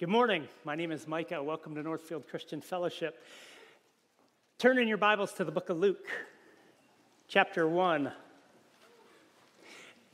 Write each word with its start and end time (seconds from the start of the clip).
Good 0.00 0.08
morning. 0.08 0.48
My 0.64 0.76
name 0.76 0.92
is 0.92 1.06
Micah. 1.06 1.42
Welcome 1.42 1.74
to 1.74 1.82
Northfield 1.82 2.26
Christian 2.26 2.62
Fellowship. 2.62 3.22
Turn 4.56 4.78
in 4.78 4.88
your 4.88 4.96
Bibles 4.96 5.34
to 5.34 5.44
the 5.44 5.52
book 5.52 5.68
of 5.68 5.76
Luke, 5.76 6.06
chapter 7.28 7.68
1. 7.68 8.10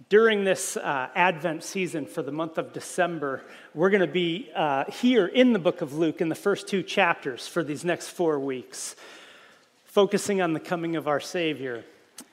During 0.09 0.43
this 0.43 0.77
uh, 0.77 1.11
Advent 1.15 1.63
season 1.63 2.05
for 2.05 2.23
the 2.23 2.33
month 2.33 2.59
of 2.59 2.73
December, 2.73 3.45
we're 3.75 3.91
going 3.91 4.01
to 4.01 4.09
be 4.09 4.51
uh, 4.57 4.91
here 4.91 5.29
in 5.29 5.53
the 5.53 5.61
book 5.61 5.83
of 5.83 5.95
Luke 5.95 6.21
in 6.21 6.31
the 6.31 6.35
first 6.35 6.67
two 6.67 6.83
chapters 6.83 7.47
for 7.47 7.63
these 7.63 7.85
next 7.85 8.09
four 8.09 8.41
weeks, 8.41 8.97
focusing 9.85 10.43
on 10.43 10.53
the 10.53 10.59
coming 10.59 10.97
of 10.97 11.07
our 11.07 11.21
Savior 11.21 11.85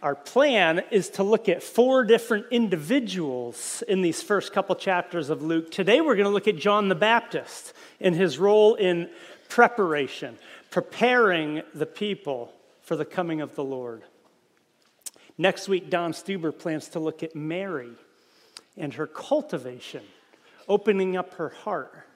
our 0.01 0.15
plan 0.15 0.83
is 0.91 1.09
to 1.11 1.23
look 1.23 1.47
at 1.47 1.63
four 1.63 2.03
different 2.03 2.47
individuals 2.51 3.83
in 3.87 4.01
these 4.01 4.21
first 4.21 4.53
couple 4.53 4.75
chapters 4.75 5.29
of 5.29 5.41
Luke. 5.41 5.71
Today 5.71 6.01
we're 6.01 6.15
going 6.15 6.27
to 6.27 6.33
look 6.33 6.47
at 6.47 6.57
John 6.57 6.89
the 6.89 6.95
Baptist 6.95 7.73
and 8.01 8.13
his 8.15 8.37
role 8.37 8.75
in 8.75 9.09
preparation, 9.49 10.37
preparing 10.71 11.61
the 11.73 11.85
people 11.85 12.53
for 12.81 12.95
the 12.95 13.05
coming 13.05 13.41
of 13.41 13.55
the 13.55 13.63
Lord. 13.63 14.03
Next 15.37 15.67
week, 15.67 15.89
Don 15.89 16.11
Stuber 16.11 16.57
plans 16.57 16.89
to 16.89 16.99
look 16.99 17.23
at 17.23 17.35
Mary 17.35 17.91
and 18.77 18.93
her 18.93 19.07
cultivation, 19.07 20.03
opening 20.67 21.17
up 21.17 21.33
her 21.35 21.49
heart 21.49 22.07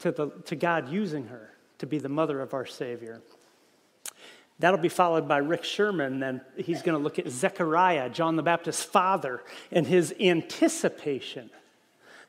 to, 0.00 0.12
the, 0.12 0.28
to 0.46 0.56
God 0.56 0.90
using 0.90 1.28
her 1.28 1.50
to 1.78 1.86
be 1.86 1.98
the 1.98 2.08
mother 2.08 2.40
of 2.40 2.52
our 2.52 2.66
Savior. 2.66 3.22
That'll 4.60 4.78
be 4.78 4.88
followed 4.88 5.26
by 5.26 5.38
Rick 5.38 5.64
Sherman. 5.64 6.20
Then 6.20 6.40
he's 6.56 6.82
going 6.82 6.96
to 6.96 7.02
look 7.02 7.18
at 7.18 7.28
Zechariah, 7.28 8.08
John 8.08 8.36
the 8.36 8.42
Baptist's 8.42 8.84
father, 8.84 9.42
and 9.72 9.86
his 9.86 10.14
anticipation, 10.20 11.50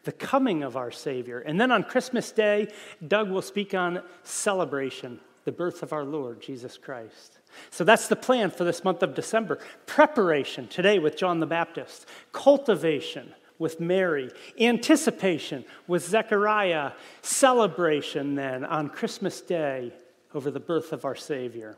the 0.04 0.12
coming 0.12 0.64
of 0.64 0.76
our 0.76 0.92
Savior. 0.92 1.40
And 1.40 1.62
then 1.62 1.72
on 1.72 1.84
Christmas 1.84 2.32
Day, 2.32 2.70
Doug 3.08 3.30
will 3.30 3.44
speak 3.44 3.74
on 3.74 4.02
celebration, 4.24 5.20
the 5.44 5.52
birth 5.52 5.84
of 5.84 5.94
our 5.94 6.04
Lord, 6.04 6.42
Jesus 6.42 6.78
Christ. 6.78 7.38
So 7.70 7.84
that's 7.84 8.08
the 8.08 8.16
plan 8.16 8.50
for 8.50 8.64
this 8.64 8.84
month 8.84 9.04
of 9.04 9.14
December. 9.14 9.60
Preparation 9.86 10.68
today 10.68 10.98
with 11.00 11.16
John 11.16 11.40
the 11.40 11.46
Baptist, 11.46 12.08
cultivation 12.32 13.34
with 13.60 13.80
Mary, 13.80 14.32
anticipation 14.60 15.64
with 15.88 16.06
Zechariah, 16.06 16.92
celebration 17.22 18.36
then 18.36 18.66
on 18.66 18.90
Christmas 18.90 19.40
Day 19.42 19.94
over 20.34 20.52
the 20.52 20.60
birth 20.60 20.92
of 20.92 21.06
our 21.06 21.16
Savior. 21.16 21.78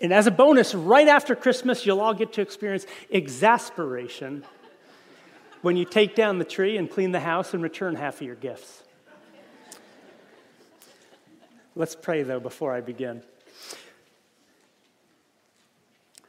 And 0.00 0.12
as 0.12 0.26
a 0.26 0.30
bonus, 0.30 0.74
right 0.74 1.08
after 1.08 1.34
Christmas, 1.34 1.86
you'll 1.86 2.00
all 2.00 2.14
get 2.14 2.34
to 2.34 2.42
experience 2.42 2.86
exasperation 3.10 4.44
when 5.62 5.76
you 5.76 5.84
take 5.84 6.14
down 6.14 6.38
the 6.38 6.44
tree 6.44 6.76
and 6.76 6.90
clean 6.90 7.12
the 7.12 7.20
house 7.20 7.54
and 7.54 7.62
return 7.62 7.96
half 7.96 8.16
of 8.16 8.26
your 8.26 8.36
gifts. 8.36 8.82
Let's 11.74 11.94
pray, 11.94 12.22
though, 12.22 12.40
before 12.40 12.74
I 12.74 12.80
begin. 12.80 13.22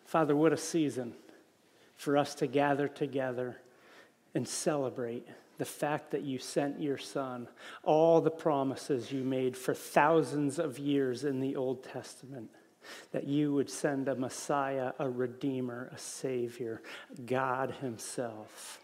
Father, 0.06 0.36
what 0.36 0.54
a 0.54 0.58
season 0.58 1.14
for 1.98 2.18
us 2.18 2.36
to 2.36 2.48
gather 2.48 2.88
together 2.88 3.58
and 4.34 4.48
celebrate 4.48 5.28
the 5.58 5.66
fact 5.66 6.12
that 6.12 6.22
you 6.22 6.38
sent 6.38 6.80
your 6.80 6.98
son, 6.98 7.48
all 7.84 8.22
the 8.22 8.32
promises 8.32 9.12
you 9.12 9.24
made 9.24 9.58
for 9.58 9.74
thousands 9.74 10.60
of 10.60 10.80
years 10.80 11.24
in 11.24 11.40
the 11.40 11.56
Old 11.56 11.84
Testament 11.84 12.50
that 13.12 13.28
you 13.28 13.54
would 13.54 13.70
send 13.70 14.08
a 14.08 14.16
Messiah, 14.16 14.94
a 15.00 15.10
Redeemer, 15.10 15.90
a 15.94 15.98
Savior, 15.98 16.82
God 17.26 17.72
Himself 17.82 18.80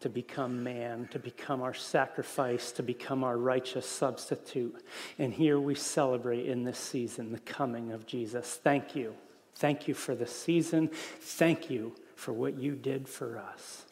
to 0.00 0.08
become 0.10 0.62
man, 0.62 1.08
to 1.10 1.18
become 1.18 1.62
our 1.62 1.74
sacrifice, 1.74 2.70
to 2.72 2.82
become 2.82 3.24
our 3.24 3.38
righteous 3.38 3.86
substitute. 3.86 4.84
And 5.18 5.32
here 5.32 5.58
we 5.58 5.74
celebrate 5.74 6.46
in 6.46 6.64
this 6.64 6.78
season 6.78 7.32
the 7.32 7.40
coming 7.40 7.92
of 7.92 8.06
Jesus. 8.06 8.60
Thank 8.62 8.94
you. 8.94 9.14
Thank 9.54 9.88
you 9.88 9.94
for 9.94 10.14
the 10.14 10.26
season. 10.26 10.90
Thank 11.20 11.70
you 11.70 11.94
for 12.14 12.32
what 12.32 12.58
you 12.58 12.72
did 12.74 13.08
for 13.08 13.38
us. 13.38 13.84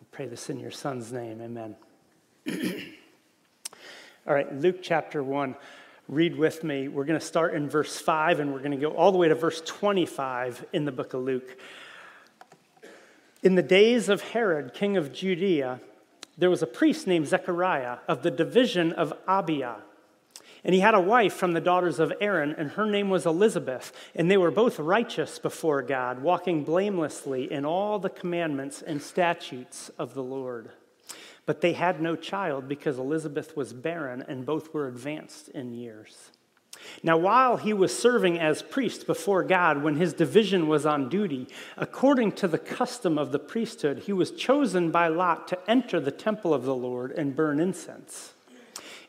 We 0.00 0.06
pray 0.10 0.26
this 0.26 0.50
in 0.50 0.58
your 0.58 0.72
Son's 0.72 1.12
name. 1.12 1.40
Amen. 1.40 1.76
All 4.26 4.34
right, 4.34 4.52
Luke 4.52 4.80
chapter 4.82 5.22
1 5.22 5.54
read 6.08 6.36
with 6.36 6.62
me. 6.64 6.88
We're 6.88 7.04
going 7.04 7.18
to 7.18 7.24
start 7.24 7.54
in 7.54 7.68
verse 7.68 7.98
5 8.00 8.40
and 8.40 8.52
we're 8.52 8.58
going 8.58 8.72
to 8.72 8.76
go 8.76 8.90
all 8.90 9.12
the 9.12 9.18
way 9.18 9.28
to 9.28 9.34
verse 9.34 9.62
25 9.64 10.66
in 10.72 10.84
the 10.84 10.92
book 10.92 11.14
of 11.14 11.22
Luke. 11.22 11.56
In 13.42 13.54
the 13.54 13.62
days 13.62 14.08
of 14.08 14.22
Herod, 14.22 14.74
king 14.74 14.96
of 14.96 15.12
Judea, 15.12 15.80
there 16.36 16.50
was 16.50 16.62
a 16.62 16.66
priest 16.66 17.06
named 17.06 17.28
Zechariah 17.28 17.98
of 18.08 18.22
the 18.22 18.30
division 18.30 18.92
of 18.92 19.12
Abia. 19.26 19.76
And 20.64 20.74
he 20.74 20.80
had 20.80 20.94
a 20.94 21.00
wife 21.00 21.34
from 21.34 21.52
the 21.52 21.60
daughters 21.60 21.98
of 21.98 22.12
Aaron, 22.22 22.54
and 22.56 22.70
her 22.70 22.86
name 22.86 23.10
was 23.10 23.26
Elizabeth. 23.26 23.92
And 24.14 24.30
they 24.30 24.38
were 24.38 24.50
both 24.50 24.78
righteous 24.78 25.38
before 25.38 25.82
God, 25.82 26.22
walking 26.22 26.64
blamelessly 26.64 27.52
in 27.52 27.66
all 27.66 27.98
the 27.98 28.08
commandments 28.08 28.80
and 28.80 29.02
statutes 29.02 29.90
of 29.98 30.14
the 30.14 30.22
Lord. 30.22 30.70
But 31.46 31.60
they 31.60 31.74
had 31.74 32.00
no 32.00 32.16
child 32.16 32.68
because 32.68 32.98
Elizabeth 32.98 33.56
was 33.56 33.72
barren 33.72 34.24
and 34.26 34.46
both 34.46 34.72
were 34.72 34.88
advanced 34.88 35.48
in 35.48 35.74
years. 35.74 36.30
Now, 37.02 37.16
while 37.16 37.56
he 37.56 37.72
was 37.72 37.96
serving 37.96 38.38
as 38.38 38.62
priest 38.62 39.06
before 39.06 39.44
God, 39.44 39.82
when 39.82 39.96
his 39.96 40.12
division 40.12 40.68
was 40.68 40.84
on 40.86 41.08
duty, 41.08 41.46
according 41.76 42.32
to 42.32 42.48
the 42.48 42.58
custom 42.58 43.18
of 43.18 43.32
the 43.32 43.38
priesthood, 43.38 44.00
he 44.00 44.12
was 44.12 44.30
chosen 44.30 44.90
by 44.90 45.08
Lot 45.08 45.48
to 45.48 45.70
enter 45.70 46.00
the 46.00 46.10
temple 46.10 46.52
of 46.52 46.64
the 46.64 46.74
Lord 46.74 47.12
and 47.12 47.36
burn 47.36 47.60
incense. 47.60 48.32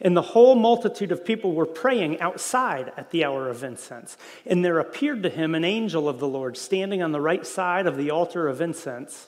And 0.02 0.16
the 0.16 0.22
whole 0.22 0.56
multitude 0.56 1.12
of 1.12 1.24
people 1.24 1.54
were 1.54 1.66
praying 1.66 2.20
outside 2.20 2.92
at 2.98 3.12
the 3.12 3.24
hour 3.24 3.50
of 3.50 3.64
incense. 3.64 4.18
And 4.46 4.64
there 4.64 4.80
appeared 4.80 5.24
to 5.24 5.30
him 5.30 5.56
an 5.56 5.64
angel 5.64 6.10
of 6.10 6.20
the 6.20 6.28
Lord 6.28 6.58
standing 6.58 7.02
on 7.02 7.14
the 7.14 7.22
right 7.22 7.46
side 7.48 7.88
of 7.88 7.96
the 7.96 8.12
altar 8.12 8.48
of 8.48 8.60
incense. 8.60 9.28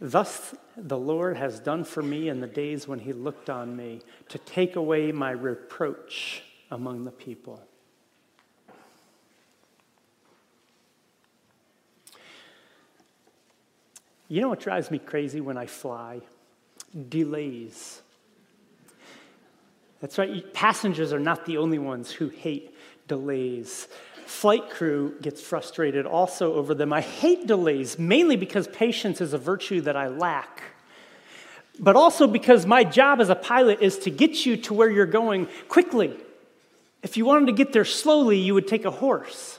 Thus 0.00 0.54
the 0.78 0.96
Lord 0.96 1.36
has 1.36 1.60
done 1.60 1.84
for 1.84 2.02
me 2.02 2.30
in 2.30 2.40
the 2.40 2.46
days 2.46 2.88
when 2.88 3.00
he 3.00 3.12
looked 3.12 3.50
on 3.50 3.76
me 3.76 4.00
to 4.30 4.38
take 4.38 4.76
away 4.76 5.12
my 5.12 5.30
reproach 5.30 6.42
among 6.70 7.04
the 7.04 7.10
people. 7.10 7.60
You 14.28 14.40
know 14.40 14.48
what 14.48 14.60
drives 14.60 14.90
me 14.90 14.98
crazy 14.98 15.40
when 15.40 15.58
I 15.58 15.66
fly? 15.66 16.20
Delays. 17.08 18.00
That's 20.00 20.16
right, 20.16 20.54
passengers 20.54 21.12
are 21.12 21.18
not 21.18 21.44
the 21.44 21.58
only 21.58 21.78
ones 21.78 22.10
who 22.10 22.28
hate 22.28 22.74
delays. 23.06 23.88
Flight 24.30 24.70
crew 24.70 25.16
gets 25.20 25.42
frustrated 25.42 26.06
also 26.06 26.54
over 26.54 26.72
them. 26.72 26.92
I 26.92 27.00
hate 27.00 27.48
delays, 27.48 27.98
mainly 27.98 28.36
because 28.36 28.68
patience 28.68 29.20
is 29.20 29.34
a 29.34 29.38
virtue 29.38 29.80
that 29.82 29.96
I 29.96 30.06
lack, 30.06 30.62
but 31.80 31.96
also 31.96 32.28
because 32.28 32.64
my 32.64 32.84
job 32.84 33.20
as 33.20 33.28
a 33.28 33.34
pilot 33.34 33.82
is 33.82 33.98
to 33.98 34.10
get 34.10 34.46
you 34.46 34.56
to 34.58 34.72
where 34.72 34.88
you're 34.88 35.04
going 35.04 35.48
quickly. 35.68 36.16
If 37.02 37.16
you 37.16 37.24
wanted 37.24 37.46
to 37.46 37.52
get 37.52 37.72
there 37.72 37.84
slowly, 37.84 38.38
you 38.38 38.54
would 38.54 38.68
take 38.68 38.84
a 38.84 38.90
horse. 38.90 39.58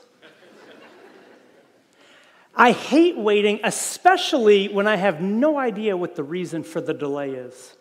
I 2.56 2.72
hate 2.72 3.18
waiting, 3.18 3.60
especially 3.66 4.70
when 4.70 4.88
I 4.88 4.96
have 4.96 5.22
no 5.22 5.60
idea 5.60 5.98
what 5.98 6.16
the 6.16 6.24
reason 6.24 6.64
for 6.64 6.80
the 6.80 6.94
delay 6.94 7.32
is. 7.32 7.76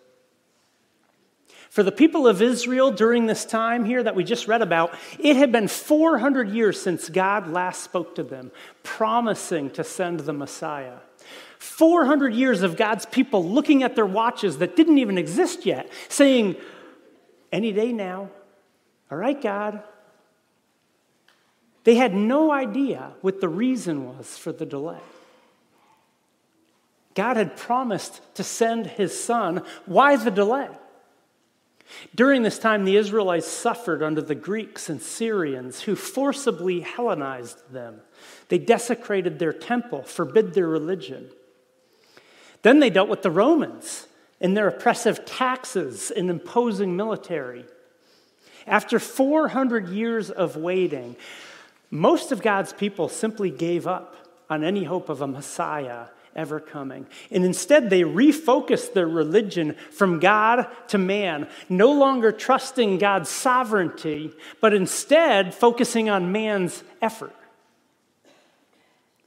For 1.71 1.85
the 1.85 1.93
people 1.93 2.27
of 2.27 2.43
Israel 2.43 2.91
during 2.91 3.27
this 3.27 3.45
time 3.45 3.85
here 3.85 4.03
that 4.03 4.17
we 4.17 4.25
just 4.25 4.49
read 4.49 4.61
about, 4.61 4.93
it 5.21 5.37
had 5.37 5.53
been 5.53 5.69
400 5.69 6.51
years 6.51 6.83
since 6.83 7.09
God 7.09 7.49
last 7.49 7.85
spoke 7.85 8.17
to 8.17 8.25
them, 8.25 8.51
promising 8.83 9.71
to 9.71 9.85
send 9.85 10.21
the 10.21 10.33
Messiah. 10.33 10.97
400 11.59 12.35
years 12.35 12.63
of 12.63 12.77
God's 12.77 13.07
people 13.07 13.49
looking 13.49 13.85
at 13.85 13.95
their 13.95 14.05
watches 14.05 14.59
that 14.59 14.75
didn't 14.75 14.99
even 14.99 15.17
exist 15.17 15.65
yet, 15.65 15.89
saying, 16.09 16.57
Any 17.53 17.73
day 17.73 17.93
now. 17.93 18.31
All 19.09 19.19
right, 19.19 19.41
God. 19.41 19.81
They 21.85 21.95
had 21.95 22.15
no 22.15 22.51
idea 22.51 23.13
what 23.21 23.41
the 23.41 23.49
reason 23.49 24.07
was 24.09 24.37
for 24.37 24.51
the 24.51 24.67
delay. 24.67 24.99
God 27.15 27.37
had 27.37 27.57
promised 27.57 28.23
to 28.35 28.43
send 28.43 28.87
his 28.87 29.19
son. 29.19 29.63
Why 29.87 30.17
the 30.17 30.33
delay? 30.33 30.69
During 32.15 32.43
this 32.43 32.59
time, 32.59 32.85
the 32.85 32.97
Israelites 32.97 33.47
suffered 33.47 34.03
under 34.03 34.23
the 34.23 34.35
Greeks 34.35 34.89
and 34.89 35.01
Syrians 35.01 35.83
who 35.83 35.97
forcibly 35.97 36.81
Hellenized 36.81 37.73
them. 37.73 38.01
They 38.49 38.59
desecrated 38.59 39.39
their 39.39 39.53
temple, 39.53 40.03
forbid 40.03 40.55
their 40.55 40.67
religion. 40.67 41.31
Then 42.63 42.81
they 42.81 42.91
dealt 42.91 43.09
with 43.09 43.23
the 43.23 43.31
Romans 43.31 44.07
and 44.41 44.57
their 44.57 44.69
oppressive 44.69 45.25
taxes 45.25 46.11
and 46.11 46.31
imposing 46.31 46.97
military. 46.97 47.65
After 48.67 48.99
400 48.99 49.89
years 49.89 50.31
of 50.31 50.57
waiting, 50.57 51.17
most 51.91 52.33
of 52.33 52.43
God's 52.43 52.73
people 52.73 53.09
simply 53.09 53.51
gave 53.51 53.87
up 53.87 54.17
on 54.49 54.65
any 54.65 54.85
hope 54.85 55.09
of 55.09 55.23
a 55.23 55.27
Messiah 55.27 56.07
ever 56.37 56.61
coming. 56.61 57.07
And 57.31 57.45
instead, 57.45 57.91
they 57.91 58.03
refocused 58.03 58.93
their 58.93 59.09
religion 59.09 59.75
from 59.91 60.21
God 60.21 60.67
to 60.89 60.99
man, 60.99 61.49
no 61.69 61.93
longer 61.93 62.33
trusting 62.33 62.99
God's 62.99 63.29
sovereignty, 63.29 64.33
but 64.61 64.75
instead 64.75 65.55
focusing 65.55 66.09
on 66.09 66.33
man's 66.33 66.83
effort. 67.03 67.35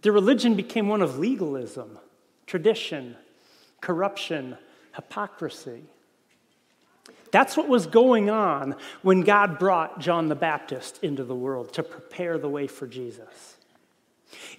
Their 0.01 0.11
religion 0.11 0.55
became 0.55 0.87
one 0.87 1.01
of 1.01 1.17
legalism, 1.17 1.97
tradition, 2.45 3.15
corruption, 3.81 4.57
hypocrisy. 4.95 5.83
That's 7.31 7.57
what 7.57 7.67
was 7.67 7.87
going 7.87 8.29
on 8.29 8.75
when 9.01 9.21
God 9.21 9.57
brought 9.57 9.99
John 9.99 10.27
the 10.27 10.35
Baptist 10.35 10.99
into 11.03 11.23
the 11.23 11.35
world 11.35 11.73
to 11.73 11.83
prepare 11.83 12.37
the 12.37 12.49
way 12.49 12.67
for 12.67 12.85
Jesus. 12.85 13.52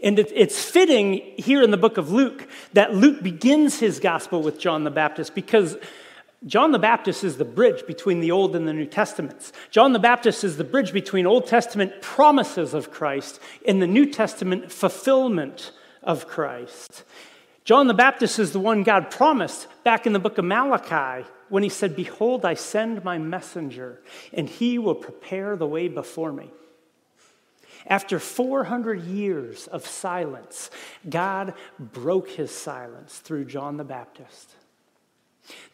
And 0.02 0.18
it's 0.18 0.62
fitting 0.62 1.22
here 1.36 1.62
in 1.62 1.70
the 1.70 1.76
book 1.76 1.96
of 1.96 2.10
Luke 2.10 2.46
that 2.72 2.94
Luke 2.94 3.22
begins 3.22 3.78
his 3.78 4.00
gospel 4.00 4.42
with 4.42 4.58
John 4.58 4.84
the 4.84 4.90
Baptist 4.90 5.34
because 5.34 5.76
John 6.46 6.72
the 6.72 6.78
Baptist 6.78 7.24
is 7.24 7.38
the 7.38 7.44
bridge 7.44 7.86
between 7.86 8.20
the 8.20 8.30
Old 8.30 8.54
and 8.54 8.68
the 8.68 8.74
New 8.74 8.86
Testaments. 8.86 9.52
John 9.70 9.94
the 9.94 9.98
Baptist 9.98 10.44
is 10.44 10.58
the 10.58 10.64
bridge 10.64 10.92
between 10.92 11.26
Old 11.26 11.46
Testament 11.46 12.02
promises 12.02 12.74
of 12.74 12.90
Christ 12.90 13.40
and 13.66 13.80
the 13.80 13.86
New 13.86 14.04
Testament 14.06 14.70
fulfillment 14.70 15.72
of 16.02 16.28
Christ. 16.28 17.04
John 17.64 17.86
the 17.86 17.94
Baptist 17.94 18.38
is 18.38 18.52
the 18.52 18.60
one 18.60 18.82
God 18.82 19.10
promised 19.10 19.68
back 19.84 20.06
in 20.06 20.12
the 20.12 20.18
book 20.18 20.36
of 20.36 20.44
Malachi 20.44 21.26
when 21.48 21.62
he 21.62 21.70
said, 21.70 21.96
Behold, 21.96 22.44
I 22.44 22.54
send 22.54 23.04
my 23.04 23.16
messenger, 23.16 24.02
and 24.34 24.48
he 24.48 24.78
will 24.78 24.94
prepare 24.94 25.56
the 25.56 25.66
way 25.66 25.88
before 25.88 26.32
me. 26.32 26.50
After 27.86 28.18
400 28.18 29.02
years 29.02 29.66
of 29.66 29.86
silence, 29.86 30.70
God 31.08 31.54
broke 31.78 32.30
his 32.30 32.50
silence 32.50 33.18
through 33.18 33.44
John 33.44 33.76
the 33.76 33.84
Baptist. 33.84 34.54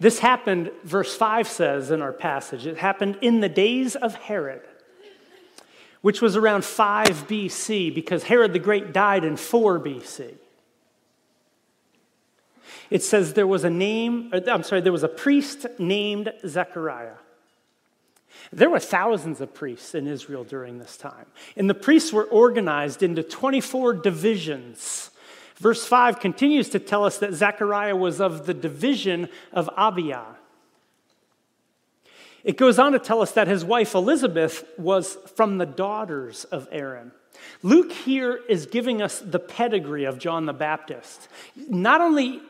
This 0.01 0.19
happened, 0.19 0.73
verse 0.83 1.15
5 1.17 1.47
says 1.47 1.91
in 1.93 2.03
our 2.03 2.13
passage, 2.13 2.67
it 2.67 2.79
happened 2.79 3.19
in 3.21 3.41
the 3.41 3.49
days 3.49 3.95
of 3.95 4.17
Herod, 4.17 4.63
which 6.01 6.21
was 6.21 6.37
around 6.37 6.65
5 6.65 7.29
BC, 7.29 7.95
because 7.95 8.25
Herod 8.25 8.53
the 8.53 8.59
Great 8.59 8.93
died 8.93 9.25
in 9.25 9.37
4 9.37 9.79
BC. 9.79 10.35
It 12.91 13.05
says 13.05 13.35
there 13.35 13.47
was 13.47 13.63
a 13.63 13.71
name, 13.71 14.33
I'm 14.49 14.65
sorry, 14.65 14.81
there 14.81 14.91
was 14.91 15.05
a 15.05 15.09
priest 15.09 15.67
named 15.79 16.33
Zechariah. 16.45 17.20
There 18.53 18.71
were 18.71 18.81
thousands 18.81 19.41
of 19.41 19.55
priests 19.55 19.95
in 19.95 20.07
Israel 20.07 20.45
during 20.45 20.79
this 20.79 20.97
time, 20.97 21.27
and 21.57 21.69
the 21.69 21.75
priests 21.75 22.13
were 22.13 22.25
organized 22.25 23.03
into 23.03 23.23
24 23.23 23.95
divisions. 23.95 25.11
Verse 25.57 25.85
5 25.87 26.21
continues 26.21 26.69
to 26.71 26.79
tell 26.79 27.05
us 27.05 27.19
that 27.19 27.35
Zechariah 27.35 27.97
was 27.97 28.21
of 28.21 28.47
the 28.47 28.55
division 28.55 29.29
of 29.53 29.69
Abijah. 29.77 30.37
It 32.43 32.57
goes 32.57 32.79
on 32.79 32.93
to 32.93 32.99
tell 32.99 33.21
us 33.21 33.33
that 33.33 33.49
his 33.49 33.65
wife 33.65 33.95
Elizabeth 33.95 34.65
was 34.79 35.19
from 35.37 35.59
the 35.59 35.67
daughters 35.67 36.45
of 36.45 36.67
Aaron. 36.73 37.13
Luke 37.63 37.93
here 37.93 38.41
is 38.49 38.67
giving 38.67 39.03
us 39.03 39.19
the 39.19 39.39
pedigree 39.39 40.05
of 40.05 40.19
John 40.19 40.47
the 40.47 40.53
Baptist. 40.53 41.29
Not 41.69 42.01
only 42.01 42.41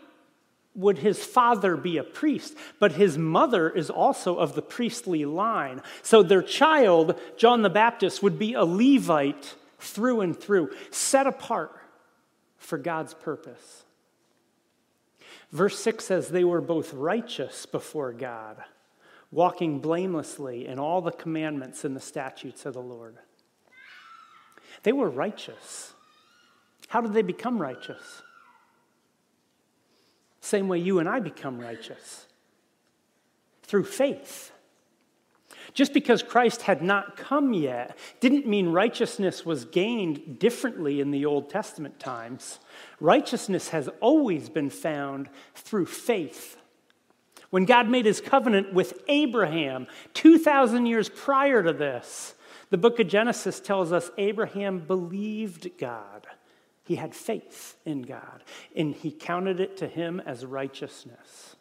would 0.81 0.99
his 0.99 1.25
father 1.25 1.77
be 1.77 1.99
a 1.99 2.05
priest, 2.05 2.55
but 2.79 2.93
his 2.93 3.19
mother 3.19 3.69
is 3.69 3.91
also 3.91 4.39
of 4.39 4.55
the 4.55 4.63
priestly 4.63 5.25
line. 5.25 5.83
So 6.03 6.23
their 6.23 6.43
child, 6.43 7.19
John 7.37 7.63
the 7.63 7.71
Baptist, 7.71 8.23
would 8.23 8.39
be 8.39 8.55
a 8.55 8.65
Levite 8.65 9.55
through 9.79 10.21
and 10.21 10.39
through, 10.39 10.71
set 10.91 11.27
apart 11.27 11.73
for 12.59 12.79
God's 12.79 13.15
purpose. 13.15 13.85
Verse 15.53 15.79
6 15.79 16.05
says, 16.05 16.29
They 16.29 16.45
were 16.45 16.61
both 16.61 16.93
righteous 16.95 17.67
before 17.67 18.13
God, 18.13 18.57
walking 19.31 19.81
blamelessly 19.81 20.67
in 20.67 20.79
all 20.79 21.01
the 21.01 21.11
commandments 21.11 21.85
and 21.85 21.97
the 21.97 22.01
statutes 22.01 22.67
of 22.67 22.75
the 22.75 22.81
Lord. 22.81 23.17
They 24.83 24.93
were 24.93 25.11
righteous. 25.11 25.93
How 26.89 27.01
did 27.01 27.13
they 27.13 27.23
become 27.23 27.61
righteous? 27.61 28.23
Same 30.41 30.69
way 30.69 30.79
you 30.79 30.99
and 30.99 31.09
I 31.09 31.21
become 31.21 31.61
righteous 31.61 32.27
through 33.63 33.85
faith. 33.85 34.53
Just 35.75 35.93
because 35.93 36.23
Christ 36.23 36.63
had 36.63 36.83
not 36.83 37.17
come 37.17 37.53
yet 37.53 37.97
didn't 38.19 38.47
mean 38.47 38.71
righteousness 38.71 39.47
was 39.47 39.65
gained 39.65 40.39
differently 40.39 41.01
in 41.01 41.11
the 41.11 41.27
Old 41.27 41.49
Testament 41.51 42.01
times. 42.01 42.59
Righteousness 42.99 43.69
has 43.69 43.89
always 44.01 44.49
been 44.49 44.71
found 44.71 45.29
through 45.55 45.87
faith. 45.87 46.57
When 47.51 47.65
God 47.65 47.89
made 47.89 48.07
his 48.07 48.21
covenant 48.21 48.73
with 48.73 49.03
Abraham 49.09 49.87
2,000 50.15 50.87
years 50.87 51.09
prior 51.09 51.63
to 51.63 51.73
this, 51.73 52.35
the 52.71 52.79
book 52.79 52.99
of 53.01 53.09
Genesis 53.09 53.61
tells 53.61 53.93
us 53.93 54.11
Abraham 54.19 54.81
believed 54.81 55.71
God 55.79 56.27
he 56.85 56.97
had 56.97 57.15
faith 57.15 57.77
in 57.85 58.03
God, 58.03 58.43
and 58.75 58.95
he 58.95 59.11
counted 59.11 59.61
it 59.61 59.77
to 59.79 59.87
him 59.87 60.21
as 60.25 60.45
righteousness. 60.45 61.57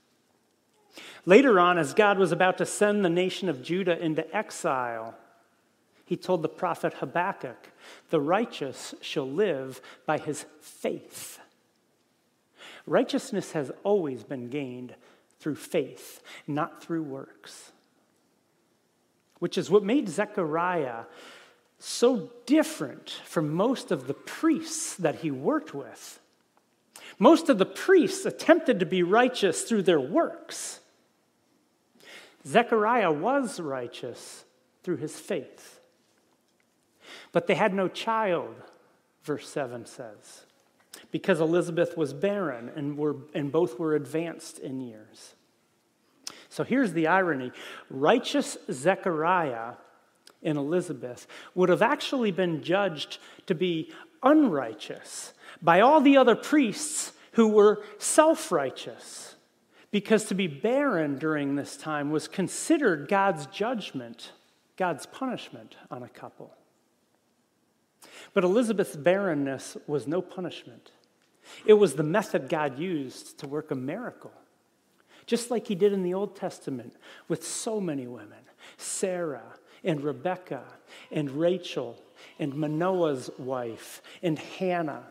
Later 1.26 1.60
on, 1.60 1.78
as 1.78 1.94
God 1.94 2.18
was 2.18 2.32
about 2.32 2.58
to 2.58 2.66
send 2.66 3.04
the 3.04 3.10
nation 3.10 3.50
of 3.50 3.62
Judah 3.62 3.98
into 4.04 4.36
exile, 4.36 5.16
he 6.06 6.18
told 6.18 6.42
the 6.42 6.50
prophet 6.50 6.96
Habakkuk, 6.96 7.70
The 8.10 8.20
righteous 8.20 8.96
shall 9.02 9.30
live 9.30 9.80
by 10.08 10.18
his 10.18 10.46
faith. 10.60 11.40
Righteousness 12.88 13.52
has 13.52 13.72
always 13.84 14.24
been 14.24 14.50
gained 14.50 14.96
through 15.40 15.56
faith, 15.56 16.24
not 16.48 16.84
through 16.84 17.04
works, 17.04 17.72
which 19.38 19.58
is 19.58 19.70
what 19.70 19.84
made 19.84 20.10
Zechariah 20.10 21.04
so 21.80 22.30
different 22.46 23.22
from 23.24 23.54
most 23.54 23.90
of 23.92 24.06
the 24.08 24.14
priests 24.14 24.96
that 24.96 25.16
he 25.16 25.32
worked 25.32 25.74
with. 25.74 26.20
Most 27.18 27.50
of 27.50 27.58
the 27.58 27.66
priests 27.66 28.26
attempted 28.26 28.80
to 28.80 28.86
be 28.86 29.02
righteous 29.02 29.64
through 29.64 29.84
their 29.84 30.00
works. 30.00 30.82
Zechariah 32.46 33.12
was 33.12 33.60
righteous 33.60 34.44
through 34.84 34.98
his 34.98 35.20
faith. 35.20 35.80
But 37.32 37.48
they 37.48 37.56
had 37.56 37.74
no 37.74 37.88
child, 37.88 38.56
verse 39.24 39.48
7 39.50 39.86
says, 39.86 40.46
because 41.12 41.40
Elizabeth 41.40 41.98
was 41.98 42.14
barren 42.14 42.72
and, 42.76 42.98
were, 42.98 43.16
and 43.34 43.52
both 43.52 43.80
were 43.80 43.96
advanced 43.96 44.60
in 44.60 44.82
years. 44.82 45.36
So 46.50 46.64
here's 46.64 46.94
the 46.94 47.08
irony 47.08 47.52
righteous 47.90 48.58
Zechariah 48.72 49.74
and 50.44 50.58
Elizabeth 50.58 51.28
would 51.56 51.70
have 51.70 51.82
actually 51.82 52.32
been 52.32 52.64
judged 52.64 53.18
to 53.48 53.56
be 53.56 53.92
unrighteous 54.24 55.34
by 55.62 55.82
all 55.82 56.02
the 56.02 56.18
other 56.18 56.36
priests 56.36 57.14
who 57.34 57.48
were 57.48 57.84
self 57.98 58.52
righteous. 58.52 59.36
Because 59.92 60.26
to 60.26 60.36
be 60.36 60.46
barren 60.46 61.18
during 61.18 61.56
this 61.56 61.76
time 61.76 62.12
was 62.12 62.28
considered 62.28 63.08
God's 63.08 63.48
judgment, 63.48 64.34
God's 64.78 65.08
punishment 65.08 65.78
on 65.90 66.04
a 66.04 66.10
couple. 66.10 66.54
But 68.34 68.44
Elizabeth's 68.44 68.96
barrenness 68.96 69.78
was 69.88 70.08
no 70.08 70.22
punishment. 70.22 70.92
It 71.66 71.74
was 71.74 71.96
the 71.96 72.04
method 72.04 72.50
God 72.50 72.78
used 72.78 73.40
to 73.40 73.48
work 73.48 73.72
a 73.72 73.76
miracle, 73.76 74.32
just 75.26 75.50
like 75.50 75.66
He 75.66 75.76
did 75.76 75.92
in 75.92 76.04
the 76.04 76.14
Old 76.14 76.36
Testament 76.36 76.96
with 77.28 77.46
so 77.46 77.82
many 77.82 78.06
women 78.06 78.38
Sarah 78.78 79.56
and 79.84 80.02
Rebecca 80.04 80.64
and 81.12 81.32
Rachel 81.32 82.02
and 82.40 82.54
Manoah's 82.56 83.30
wife 83.38 84.02
and 84.22 84.38
Hannah. 84.38 85.04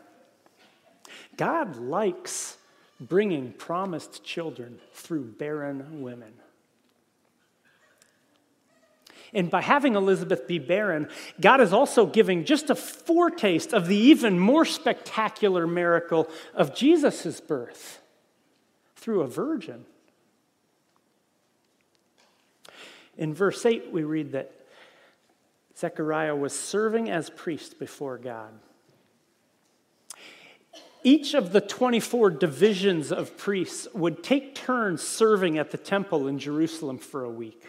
God 1.37 1.77
likes 1.77 2.57
bringing 2.99 3.53
promised 3.53 4.23
children 4.23 4.79
through 4.93 5.23
barren 5.23 6.01
women. 6.01 6.33
And 9.33 9.49
by 9.51 9.61
having 9.61 9.95
Elizabeth 9.95 10.47
be 10.47 10.57
barren, 10.57 11.07
God 11.39 11.61
is 11.61 11.71
also 11.71 12.05
giving 12.05 12.45
just 12.45 12.69
a 12.69 12.75
foretaste 12.75 13.73
of 13.73 13.87
the 13.87 13.95
even 13.95 14.39
more 14.39 14.65
spectacular 14.65 15.67
miracle 15.67 16.27
of 16.55 16.75
Jesus' 16.75 17.39
birth 17.39 18.01
through 18.95 19.21
a 19.21 19.27
virgin. 19.27 19.85
In 23.17 23.33
verse 23.33 23.65
8, 23.65 23.91
we 23.91 24.03
read 24.03 24.31
that 24.31 24.51
Zechariah 25.79 26.35
was 26.35 26.57
serving 26.57 27.09
as 27.09 27.29
priest 27.29 27.79
before 27.79 28.17
God. 28.17 28.51
Each 31.03 31.33
of 31.33 31.53
the 31.53 31.61
24 31.61 32.31
divisions 32.31 33.11
of 33.11 33.37
priests 33.37 33.87
would 33.93 34.21
take 34.21 34.53
turns 34.53 35.01
serving 35.01 35.57
at 35.57 35.71
the 35.71 35.77
temple 35.77 36.27
in 36.27 36.37
Jerusalem 36.37 36.97
for 36.97 37.23
a 37.23 37.29
week. 37.29 37.63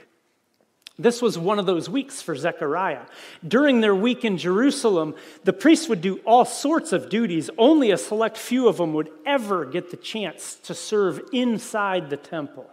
This 0.99 1.23
was 1.23 1.38
one 1.38 1.59
of 1.59 1.67
those 1.67 1.88
weeks 1.88 2.21
for 2.21 2.35
Zechariah. 2.35 3.07
During 3.47 3.81
their 3.81 3.95
week 3.95 4.25
in 4.25 4.37
Jerusalem, 4.37 5.14
the 5.45 5.52
priests 5.52 5.88
would 5.88 6.02
do 6.02 6.19
all 6.26 6.45
sorts 6.45 6.93
of 6.93 7.09
duties. 7.09 7.49
Only 7.57 7.93
a 7.93 7.97
select 7.97 8.37
few 8.37 8.69
of 8.69 8.79
them 8.79 8.93
would 8.93 9.11
ever 9.25 9.64
get 9.64 9.90
the 9.90 9.97
chance 9.97 10.57
to 10.64 10.75
serve 10.75 11.23
inside 11.33 12.11
the 12.11 12.17
temple. 12.17 12.69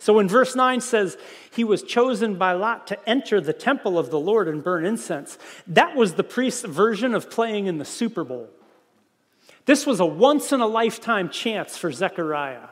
So 0.00 0.14
when 0.14 0.28
verse 0.28 0.56
9 0.56 0.80
says 0.80 1.18
he 1.52 1.62
was 1.62 1.82
chosen 1.82 2.36
by 2.36 2.52
Lot 2.54 2.86
to 2.86 3.08
enter 3.08 3.38
the 3.38 3.52
temple 3.52 3.98
of 3.98 4.10
the 4.10 4.18
Lord 4.18 4.48
and 4.48 4.64
burn 4.64 4.86
incense, 4.86 5.36
that 5.66 5.94
was 5.94 6.14
the 6.14 6.24
priest's 6.24 6.64
version 6.64 7.14
of 7.14 7.30
playing 7.30 7.66
in 7.66 7.76
the 7.76 7.84
Super 7.84 8.24
Bowl. 8.24 8.48
This 9.66 9.84
was 9.84 10.00
a 10.00 10.06
once 10.06 10.52
in 10.52 10.60
a 10.60 10.66
lifetime 10.66 11.28
chance 11.28 11.76
for 11.76 11.92
Zechariah. 11.92 12.68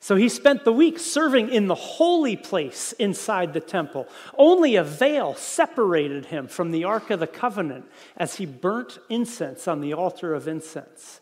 So 0.00 0.16
he 0.16 0.30
spent 0.30 0.64
the 0.64 0.72
week 0.72 0.98
serving 0.98 1.50
in 1.50 1.66
the 1.66 1.74
holy 1.74 2.36
place 2.36 2.92
inside 2.92 3.52
the 3.52 3.60
temple. 3.60 4.08
Only 4.38 4.76
a 4.76 4.84
veil 4.84 5.34
separated 5.34 6.26
him 6.26 6.48
from 6.48 6.70
the 6.70 6.84
Ark 6.84 7.10
of 7.10 7.20
the 7.20 7.26
Covenant 7.26 7.84
as 8.16 8.36
he 8.36 8.46
burnt 8.46 8.98
incense 9.10 9.68
on 9.68 9.82
the 9.82 9.92
altar 9.92 10.32
of 10.32 10.48
incense. 10.48 11.20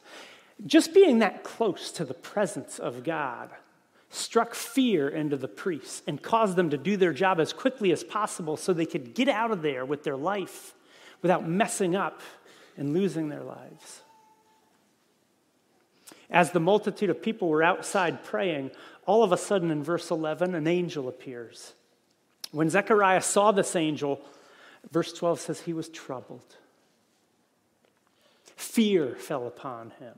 Just 0.65 0.95
being 0.95 1.19
that 1.19 1.43
close 1.43 1.91
to 1.93 2.05
the 2.05 2.15
presence 2.15 2.79
of 2.79 3.03
God 3.03 3.51
struck 4.15 4.55
fear 4.55 5.09
into 5.09 5.37
the 5.37 5.49
priests 5.49 6.03
and 6.07 6.23
caused 6.23 6.57
them 6.57 6.71
to 6.71 6.79
do 6.79 6.97
their 6.97 7.13
job 7.13 7.41
as 7.41 7.53
quickly 7.53 7.93
as 7.93 8.05
possible 8.05 8.57
so 8.57 8.73
they 8.73 8.87
could 8.87 9.15
get 9.15 9.29
out 9.29 9.51
of 9.51 9.63
there 9.63 9.85
with 9.85 10.05
their 10.05 10.17
life 10.17 10.75
without 11.23 11.49
messing 11.49 11.97
up 11.97 12.21
and 12.77 12.93
losing 12.93 13.29
their 13.29 13.43
lives. 13.43 14.03
As 16.31 16.51
the 16.51 16.61
multitude 16.61 17.11
of 17.11 17.23
people 17.23 17.49
were 17.49 17.63
outside 17.63 18.25
praying, 18.25 18.71
all 19.07 19.23
of 19.23 19.33
a 19.33 19.37
sudden 19.37 19.71
in 19.71 19.83
verse 19.83 20.11
11, 20.11 20.55
an 20.55 20.67
angel 20.67 21.09
appears. 21.09 21.75
When 22.51 22.71
Zechariah 22.71 23.21
saw 23.21 23.53
this 23.53 23.77
angel, 23.77 24.21
verse 24.91 25.13
12 25.13 25.41
says 25.41 25.61
he 25.61 25.73
was 25.73 25.89
troubled. 25.89 26.57
Fear 28.57 29.17
fell 29.17 29.47
upon 29.47 29.91
him. 29.99 30.15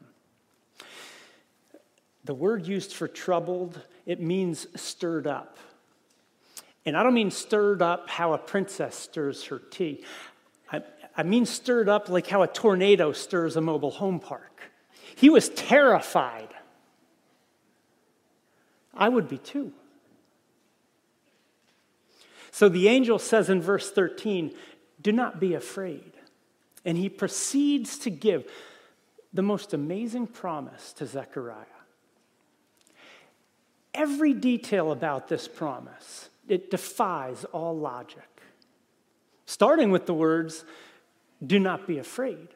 The 2.26 2.34
word 2.34 2.66
used 2.66 2.92
for 2.92 3.06
troubled, 3.06 3.80
it 4.04 4.20
means 4.20 4.66
stirred 4.74 5.28
up. 5.28 5.58
And 6.84 6.96
I 6.96 7.04
don't 7.04 7.14
mean 7.14 7.30
stirred 7.30 7.80
up 7.80 8.10
how 8.10 8.32
a 8.32 8.38
princess 8.38 8.96
stirs 8.96 9.44
her 9.44 9.60
tea. 9.60 10.04
I, 10.72 10.82
I 11.16 11.22
mean 11.22 11.46
stirred 11.46 11.88
up 11.88 12.08
like 12.08 12.26
how 12.26 12.42
a 12.42 12.48
tornado 12.48 13.12
stirs 13.12 13.54
a 13.54 13.60
mobile 13.60 13.92
home 13.92 14.18
park. 14.18 14.72
He 15.14 15.30
was 15.30 15.50
terrified. 15.50 16.48
I 18.92 19.08
would 19.08 19.28
be 19.28 19.38
too. 19.38 19.72
So 22.50 22.68
the 22.68 22.88
angel 22.88 23.20
says 23.20 23.48
in 23.48 23.62
verse 23.62 23.92
13, 23.92 24.52
Do 25.00 25.12
not 25.12 25.38
be 25.38 25.54
afraid. 25.54 26.12
And 26.84 26.98
he 26.98 27.08
proceeds 27.08 27.98
to 27.98 28.10
give 28.10 28.50
the 29.32 29.42
most 29.42 29.72
amazing 29.72 30.26
promise 30.26 30.92
to 30.94 31.06
Zechariah 31.06 31.75
every 33.96 34.32
detail 34.32 34.92
about 34.92 35.28
this 35.28 35.48
promise. 35.48 36.28
It 36.48 36.70
defies 36.70 37.44
all 37.46 37.76
logic. 37.76 38.28
Starting 39.46 39.90
with 39.90 40.06
the 40.06 40.14
words, 40.14 40.64
do 41.44 41.58
not 41.58 41.86
be 41.86 41.98
afraid. 41.98 42.48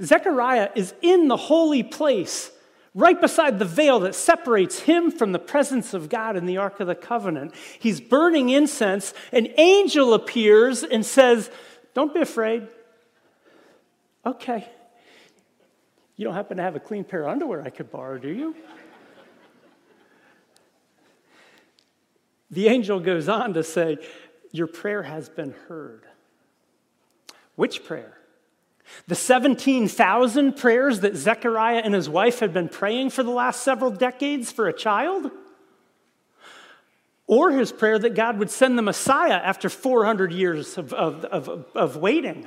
Zechariah 0.00 0.70
is 0.74 0.94
in 1.02 1.28
the 1.28 1.36
holy 1.36 1.82
place, 1.82 2.50
right 2.94 3.20
beside 3.20 3.58
the 3.58 3.64
veil 3.64 4.00
that 4.00 4.14
separates 4.14 4.80
him 4.80 5.10
from 5.10 5.32
the 5.32 5.38
presence 5.38 5.92
of 5.92 6.08
God 6.08 6.36
in 6.36 6.46
the 6.46 6.56
Ark 6.56 6.80
of 6.80 6.86
the 6.86 6.94
Covenant. 6.94 7.54
He's 7.78 8.00
burning 8.00 8.48
incense. 8.50 9.12
An 9.32 9.48
angel 9.56 10.14
appears 10.14 10.84
and 10.84 11.04
says, 11.04 11.50
Don't 11.94 12.14
be 12.14 12.20
afraid. 12.20 12.68
Okay. 14.24 14.68
You 16.16 16.24
don't 16.24 16.34
happen 16.34 16.56
to 16.56 16.62
have 16.62 16.76
a 16.76 16.80
clean 16.80 17.04
pair 17.04 17.22
of 17.22 17.28
underwear 17.28 17.62
I 17.62 17.70
could 17.70 17.90
borrow, 17.90 18.18
do 18.18 18.28
you? 18.28 18.54
The 22.50 22.68
angel 22.68 23.00
goes 23.00 23.28
on 23.28 23.54
to 23.54 23.62
say, 23.62 23.98
Your 24.52 24.66
prayer 24.66 25.02
has 25.02 25.28
been 25.28 25.54
heard. 25.68 26.02
Which 27.56 27.84
prayer? 27.84 28.18
The 29.06 29.14
17,000 29.14 30.56
prayers 30.56 31.00
that 31.00 31.16
Zechariah 31.16 31.82
and 31.84 31.94
his 31.94 32.08
wife 32.08 32.40
had 32.40 32.54
been 32.54 32.68
praying 32.68 33.10
for 33.10 33.22
the 33.22 33.30
last 33.30 33.62
several 33.62 33.90
decades 33.90 34.50
for 34.50 34.68
a 34.68 34.72
child? 34.72 35.30
Or 37.26 37.50
his 37.50 37.70
prayer 37.72 37.98
that 37.98 38.14
God 38.14 38.38
would 38.38 38.50
send 38.50 38.78
the 38.78 38.82
Messiah 38.82 39.34
after 39.34 39.68
400 39.68 40.32
years 40.32 40.78
of, 40.78 40.94
of, 40.94 41.24
of, 41.26 41.66
of 41.74 41.96
waiting? 41.96 42.46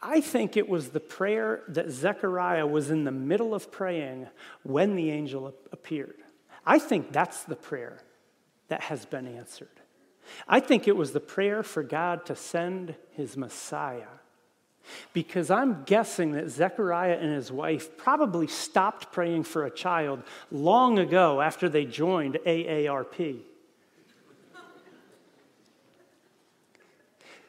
I 0.00 0.20
think 0.20 0.56
it 0.56 0.68
was 0.68 0.90
the 0.90 1.00
prayer 1.00 1.64
that 1.68 1.90
Zechariah 1.90 2.66
was 2.66 2.90
in 2.90 3.02
the 3.02 3.10
middle 3.10 3.52
of 3.52 3.72
praying 3.72 4.28
when 4.62 4.94
the 4.94 5.10
angel 5.10 5.52
appeared. 5.72 6.22
I 6.68 6.78
think 6.78 7.12
that's 7.12 7.44
the 7.44 7.56
prayer 7.56 7.96
that 8.68 8.82
has 8.82 9.06
been 9.06 9.26
answered. 9.26 9.68
I 10.46 10.60
think 10.60 10.86
it 10.86 10.94
was 10.94 11.12
the 11.12 11.20
prayer 11.20 11.62
for 11.62 11.82
God 11.82 12.26
to 12.26 12.36
send 12.36 12.94
his 13.12 13.38
Messiah. 13.38 14.18
Because 15.14 15.50
I'm 15.50 15.84
guessing 15.84 16.32
that 16.32 16.50
Zechariah 16.50 17.16
and 17.18 17.32
his 17.32 17.50
wife 17.50 17.96
probably 17.96 18.46
stopped 18.46 19.10
praying 19.12 19.44
for 19.44 19.64
a 19.64 19.70
child 19.70 20.22
long 20.52 20.98
ago 20.98 21.40
after 21.40 21.70
they 21.70 21.86
joined 21.86 22.38
AARP. 22.46 23.40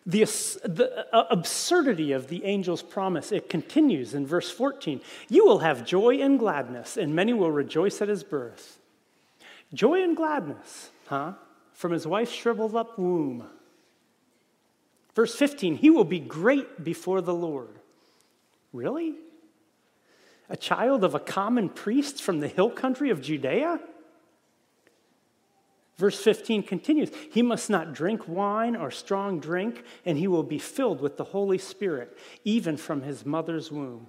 The, 0.05 0.23
the 0.63 1.05
uh, 1.13 1.25
absurdity 1.29 2.13
of 2.13 2.29
the 2.29 2.45
angel's 2.45 2.81
promise, 2.81 3.33
it 3.33 3.49
continues 3.49 4.13
in 4.13 4.25
verse 4.25 4.49
14. 4.49 5.01
You 5.27 5.45
will 5.45 5.59
have 5.59 5.85
joy 5.85 6.21
and 6.21 6.39
gladness, 6.39 6.95
and 6.95 7.13
many 7.13 7.33
will 7.33 7.51
rejoice 7.51 8.01
at 8.01 8.07
his 8.07 8.23
birth. 8.23 8.78
Joy 9.73 10.03
and 10.03 10.15
gladness, 10.15 10.89
huh? 11.07 11.33
From 11.73 11.91
his 11.91 12.07
wife's 12.07 12.31
shriveled 12.31 12.75
up 12.75 12.97
womb. 12.97 13.45
Verse 15.15 15.35
15, 15.35 15.75
he 15.75 15.89
will 15.89 16.03
be 16.03 16.19
great 16.19 16.83
before 16.83 17.21
the 17.21 17.33
Lord. 17.33 17.79
Really? 18.73 19.15
A 20.49 20.57
child 20.57 21.03
of 21.03 21.13
a 21.13 21.19
common 21.19 21.69
priest 21.69 22.21
from 22.21 22.39
the 22.39 22.47
hill 22.47 22.69
country 22.69 23.09
of 23.09 23.21
Judea? 23.21 23.79
Verse 25.97 26.19
15 26.23 26.63
continues 26.63 27.11
He 27.31 27.41
must 27.41 27.69
not 27.69 27.93
drink 27.93 28.27
wine 28.27 28.75
or 28.75 28.89
strong 28.89 29.39
drink, 29.39 29.83
and 30.05 30.17
he 30.17 30.27
will 30.27 30.43
be 30.43 30.57
filled 30.57 31.01
with 31.01 31.17
the 31.17 31.25
Holy 31.25 31.57
Spirit, 31.57 32.17
even 32.43 32.77
from 32.77 33.01
his 33.01 33.25
mother's 33.25 33.71
womb. 33.71 34.07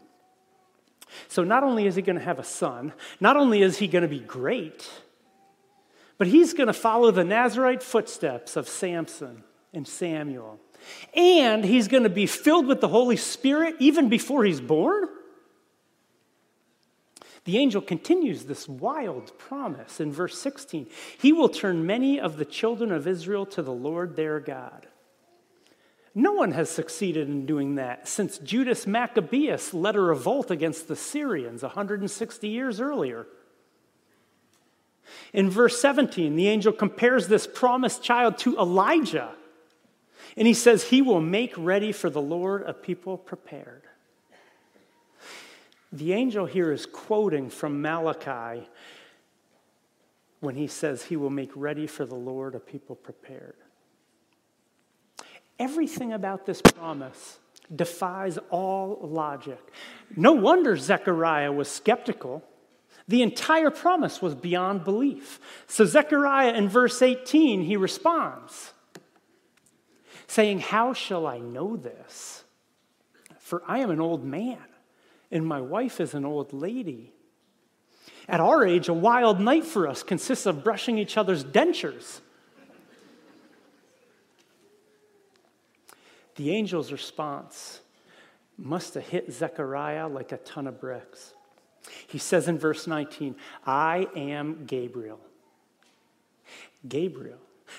So, 1.27 1.43
not 1.43 1.65
only 1.65 1.87
is 1.87 1.97
he 1.97 2.03
going 2.03 2.19
to 2.19 2.25
have 2.25 2.39
a 2.39 2.45
son, 2.45 2.93
not 3.19 3.37
only 3.37 3.63
is 3.63 3.79
he 3.79 3.89
going 3.89 4.03
to 4.03 4.09
be 4.09 4.21
great, 4.21 4.89
but 6.21 6.29
he's 6.29 6.53
going 6.53 6.67
to 6.67 6.75
follow 6.75 7.11
the 7.11 7.25
Nazarite 7.25 7.83
footsteps 7.83 8.55
of 8.55 8.69
Samson 8.69 9.43
and 9.73 9.89
Samuel. 9.89 10.61
And 11.15 11.65
he's 11.65 11.89
going 11.89 12.03
to 12.03 12.11
be 12.11 12.27
filled 12.27 12.67
with 12.67 12.83
the 12.83 12.89
Holy 12.89 13.17
Spirit 13.17 13.77
even 13.79 14.11
before 14.11 14.45
he's 14.45 14.61
born. 14.61 15.09
The 17.47 17.57
angel 17.57 17.81
continues 17.81 18.45
this 18.45 18.69
wild 18.69 19.39
promise 19.39 19.99
in 19.99 20.13
verse 20.13 20.39
16. 20.39 20.89
He 21.19 21.33
will 21.33 21.49
turn 21.49 21.87
many 21.87 22.21
of 22.21 22.37
the 22.37 22.45
children 22.45 22.93
of 22.93 23.07
Israel 23.07 23.47
to 23.47 23.63
the 23.63 23.73
Lord 23.73 24.15
their 24.15 24.41
God. 24.41 24.89
No 26.15 26.33
one 26.33 26.53
has 26.53 26.69
succeeded 26.69 27.29
in 27.29 27.47
doing 27.47 27.77
that 27.77 28.07
since 28.07 28.37
Judas 28.37 28.87
Maccabeus 28.87 29.73
led 29.73 29.97
a 29.97 30.01
revolt 30.01 30.51
against 30.51 30.87
the 30.87 30.97
Syrians 30.97 31.63
160 31.63 32.47
years 32.47 32.79
earlier. 32.79 33.27
In 35.33 35.51
verse 35.51 35.81
17, 35.81 36.37
the 36.37 36.49
angel 36.49 36.73
compares 36.73 37.29
this 37.29 37.47
promised 37.47 38.03
child 38.03 38.39
to 38.39 38.57
Elijah. 38.59 39.33
And 40.37 40.47
he 40.47 40.55
says, 40.55 40.85
He 40.85 41.03
will 41.03 41.21
make 41.21 41.53
ready 41.57 41.93
for 41.93 42.11
the 42.11 42.21
Lord 42.21 42.63
a 42.63 42.73
people 42.73 43.17
prepared. 43.17 43.83
The 45.93 46.13
angel 46.13 46.47
here 46.47 46.73
is 46.73 46.87
quoting 46.87 47.51
from 47.51 47.83
Malachi 47.83 48.69
when 50.41 50.55
he 50.55 50.67
says, 50.67 51.05
He 51.05 51.17
will 51.17 51.31
make 51.31 51.51
ready 51.55 51.87
for 51.87 52.05
the 52.05 52.15
Lord 52.15 52.55
a 52.55 52.61
people 52.61 52.97
prepared. 52.97 53.57
Everything 55.59 56.13
about 56.13 56.47
this 56.47 56.63
promise 56.63 57.39
defies 57.75 58.39
all 58.51 58.99
logic. 59.03 59.61
No 60.17 60.33
wonder 60.33 60.77
Zechariah 60.77 61.53
was 61.53 61.69
skeptical. 61.69 62.43
The 63.11 63.23
entire 63.23 63.71
promise 63.71 64.23
was 64.23 64.37
beyond 64.37 64.85
belief. 64.85 65.41
So, 65.67 65.85
Zechariah 65.85 66.55
in 66.55 66.69
verse 66.69 67.03
18, 67.03 67.63
he 67.63 67.77
responds, 67.77 68.73
saying, 70.29 70.61
How 70.61 70.93
shall 70.93 71.27
I 71.27 71.39
know 71.39 71.77
this? 71.77 72.45
For 73.41 73.65
I 73.67 73.79
am 73.81 73.91
an 73.91 74.01
old 74.01 74.25
man 74.25 74.59
and 75.33 75.45
my 75.45 75.61
wife 75.61 76.01
is 76.01 76.15
an 76.15 76.25
old 76.25 76.53
lady. 76.53 77.13
At 78.29 78.39
our 78.39 78.65
age, 78.65 78.89
a 78.89 78.95
wild 78.95 79.41
night 79.41 79.65
for 79.65 79.89
us 79.89 80.05
consists 80.05 80.47
of 80.47 80.63
brushing 80.63 80.97
each 80.97 81.17
other's 81.17 81.43
dentures. 81.43 82.21
The 86.37 86.55
angel's 86.55 86.93
response 86.93 87.81
must 88.57 88.95
have 88.95 89.09
hit 89.09 89.33
Zechariah 89.33 90.07
like 90.07 90.31
a 90.31 90.37
ton 90.37 90.69
of 90.69 90.81
bricks. 90.81 91.35
He 92.07 92.19
says 92.19 92.49
in 92.49 92.59
verse 92.59 92.87
19, 92.87 93.37
I 93.67 94.09
am 94.15 94.65
Gabriel. 94.67 95.21
Gabriel. 96.89 97.39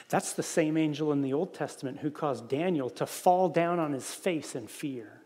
That's 0.10 0.34
the 0.34 0.44
same 0.44 0.78
angel 0.78 1.12
in 1.12 1.22
the 1.22 1.34
Old 1.34 1.54
Testament 1.54 2.00
who 2.00 2.12
caused 2.12 2.48
Daniel 2.48 2.90
to 2.92 3.06
fall 3.06 3.50
down 3.50 3.80
on 3.80 3.92
his 3.92 4.14
face 4.14 4.56
in 4.56 4.68
fear. 4.68 5.22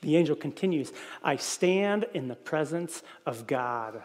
The 0.00 0.16
angel 0.16 0.36
continues 0.36 0.92
I 1.22 1.36
stand 1.36 2.06
in 2.14 2.28
the 2.28 2.34
presence 2.34 3.02
of 3.26 3.46
God. 3.46 4.02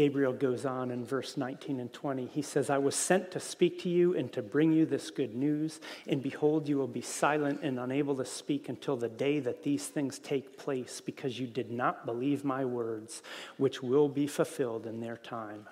Gabriel 0.00 0.32
goes 0.32 0.64
on 0.64 0.90
in 0.90 1.04
verse 1.04 1.36
19 1.36 1.78
and 1.78 1.92
20. 1.92 2.24
He 2.24 2.40
says, 2.40 2.70
I 2.70 2.78
was 2.78 2.96
sent 2.96 3.30
to 3.32 3.38
speak 3.38 3.82
to 3.82 3.90
you 3.90 4.16
and 4.16 4.32
to 4.32 4.40
bring 4.40 4.72
you 4.72 4.86
this 4.86 5.10
good 5.10 5.34
news. 5.34 5.78
And 6.06 6.22
behold, 6.22 6.66
you 6.66 6.78
will 6.78 6.86
be 6.86 7.02
silent 7.02 7.60
and 7.62 7.78
unable 7.78 8.16
to 8.16 8.24
speak 8.24 8.70
until 8.70 8.96
the 8.96 9.10
day 9.10 9.40
that 9.40 9.62
these 9.62 9.88
things 9.88 10.18
take 10.18 10.56
place, 10.56 11.02
because 11.02 11.38
you 11.38 11.46
did 11.46 11.70
not 11.70 12.06
believe 12.06 12.46
my 12.46 12.64
words, 12.64 13.22
which 13.58 13.82
will 13.82 14.08
be 14.08 14.26
fulfilled 14.26 14.86
in 14.86 15.00
their 15.00 15.18
time. 15.18 15.68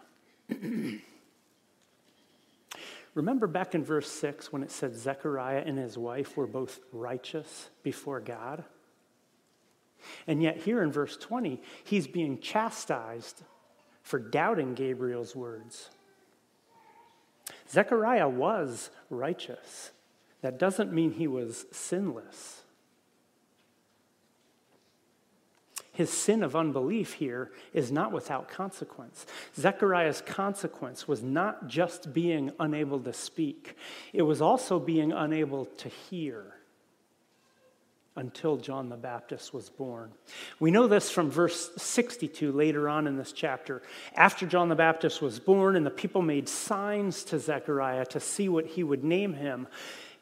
Remember 3.15 3.47
back 3.47 3.75
in 3.75 3.83
verse 3.83 4.11
6 4.11 4.53
when 4.53 4.63
it 4.63 4.71
said 4.71 4.95
Zechariah 4.95 5.63
and 5.65 5.79
his 5.79 5.97
wife 5.97 6.37
were 6.37 6.47
both 6.47 6.81
righteous 6.93 7.71
before 7.83 8.21
God? 8.21 8.63
And 10.27 10.43
yet, 10.43 10.59
here 10.59 10.83
in 10.83 10.93
verse 10.93 11.17
20, 11.17 11.63
he's 11.83 12.07
being 12.07 12.41
chastised 12.41 13.43
for 14.09 14.19
doubting 14.19 14.73
Gabriel's 14.73 15.37
words. 15.37 15.91
Zechariah 17.71 18.27
was 18.27 18.89
righteous. 19.11 19.91
That 20.41 20.59
doesn't 20.59 20.95
mean 20.95 21.13
he 21.13 21.27
was 21.27 21.67
sinless. 21.73 22.63
His 25.93 26.09
sin 26.09 26.43
of 26.43 26.57
unbelief 26.57 27.13
here 27.15 27.51
is 27.75 27.93
not 27.93 28.11
without 28.11 28.49
consequence. 28.49 29.27
Zechariah's 29.55 30.23
consequence 30.23 31.07
was 31.07 31.23
not 31.23 31.69
just 31.69 32.15
being 32.15 32.51
unable 32.59 33.01
to 33.01 33.13
speak, 33.13 33.77
it 34.15 34.23
was 34.23 34.41
also 34.41 34.79
being 34.81 35.13
unable 35.13 35.67
to 35.67 35.91
hear 35.91 36.58
until 38.19 38.59
John 38.59 38.91
the 38.91 38.97
Baptist 38.97 39.55
was 39.55 39.71
born. 39.71 40.13
We 40.61 40.71
know 40.71 40.87
this 40.87 41.11
from 41.11 41.31
verse 41.31 41.71
62 41.77 42.53
later 42.53 42.89
on 42.89 43.07
in 43.07 43.17
this 43.17 43.33
chapter. 43.33 43.83
After 44.15 44.47
John 44.47 44.69
the 44.69 44.75
Baptist 44.75 45.23
was 45.23 45.41
born 45.41 45.77
and 45.77 45.87
the 45.87 45.91
people 45.91 46.21
made 46.21 46.49
signs 46.49 47.25
to 47.25 47.39
Zechariah 47.39 48.07
to 48.07 48.21
see 48.21 48.49
what 48.49 48.67
he 48.67 48.83
would 48.83 49.05
name 49.05 49.33
him, 49.33 49.67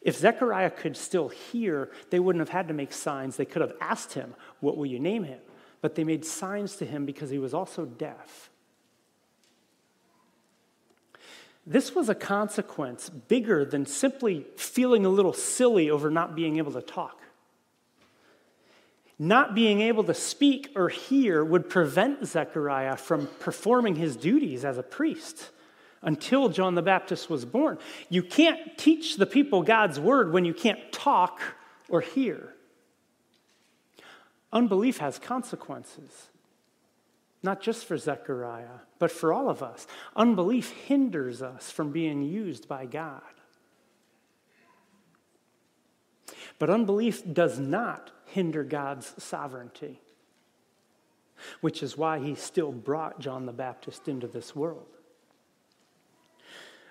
if 0.02 0.16
Zechariah 0.16 0.70
could 0.70 0.96
still 0.96 1.28
hear, 1.28 1.90
they 2.11 2.20
wouldn't 2.20 2.40
have 2.40 2.50
had 2.50 2.68
to 2.68 2.74
make 2.74 2.92
signs. 2.92 3.37
They 3.37 3.44
could 3.44 3.62
have 3.62 3.74
asked 3.80 4.12
him, 4.12 4.35
What 4.61 4.76
will 4.76 4.87
you 4.87 5.00
name 5.00 5.24
him? 5.24 5.40
but 5.80 5.94
they 5.94 6.02
made 6.02 6.24
signs 6.24 6.74
to 6.74 6.85
him 6.85 7.06
because 7.06 7.30
he 7.30 7.38
was 7.38 7.54
also 7.54 7.85
deaf. 7.85 8.50
This 11.64 11.94
was 11.94 12.09
a 12.09 12.14
consequence 12.14 13.09
bigger 13.09 13.64
than 13.64 13.87
simply 13.87 14.46
feeling 14.56 15.04
a 15.04 15.09
little 15.09 15.32
silly 15.32 15.90
over 15.90 16.11
not 16.11 16.35
being 16.35 16.59
able 16.59 16.72
to 16.72 16.82
talk. 16.82 17.20
Not 19.18 19.55
being 19.55 19.81
able 19.81 20.05
to 20.05 20.14
speak 20.14 20.72
or 20.76 20.88
hear 20.88 21.42
would 21.42 21.70
prevent 21.70 22.26
Zechariah 22.26 22.96
from 22.96 23.29
performing 23.40 23.96
his 23.96 24.16
duties 24.16 24.64
as 24.64 24.76
a 24.76 24.83
priest 24.83 25.50
until 26.02 26.50
John 26.50 26.74
the 26.74 26.83
Baptist 26.83 27.31
was 27.31 27.44
born. 27.44 27.79
You 28.11 28.22
can't 28.22 28.76
teach 28.76 29.16
the 29.16 29.26
people 29.26 29.62
God's 29.62 29.98
word 29.98 30.33
when 30.33 30.44
you 30.44 30.52
can't 30.52 30.92
talk 30.92 31.40
or 31.88 32.02
hear. 32.02 32.52
Unbelief 34.52 34.98
has 34.98 35.18
consequences, 35.18 36.29
not 37.42 37.62
just 37.62 37.87
for 37.87 37.96
Zechariah, 37.96 38.81
but 38.98 39.11
for 39.11 39.33
all 39.33 39.48
of 39.48 39.62
us. 39.62 39.87
Unbelief 40.14 40.72
hinders 40.72 41.40
us 41.40 41.70
from 41.70 41.90
being 41.90 42.22
used 42.22 42.68
by 42.68 42.85
God. 42.87 43.22
But 46.59 46.70
unbelief 46.70 47.22
does 47.35 47.59
not 47.59 48.12
hinder 48.37 48.62
God's 48.62 49.14
sovereignty, 49.16 49.99
which 51.62 51.83
is 51.83 51.96
why 51.96 52.18
he 52.18 52.35
still 52.35 52.70
brought 52.70 53.18
John 53.18 53.46
the 53.46 53.53
Baptist 53.53 54.09
into 54.09 54.27
this 54.27 54.55
world. 54.55 54.85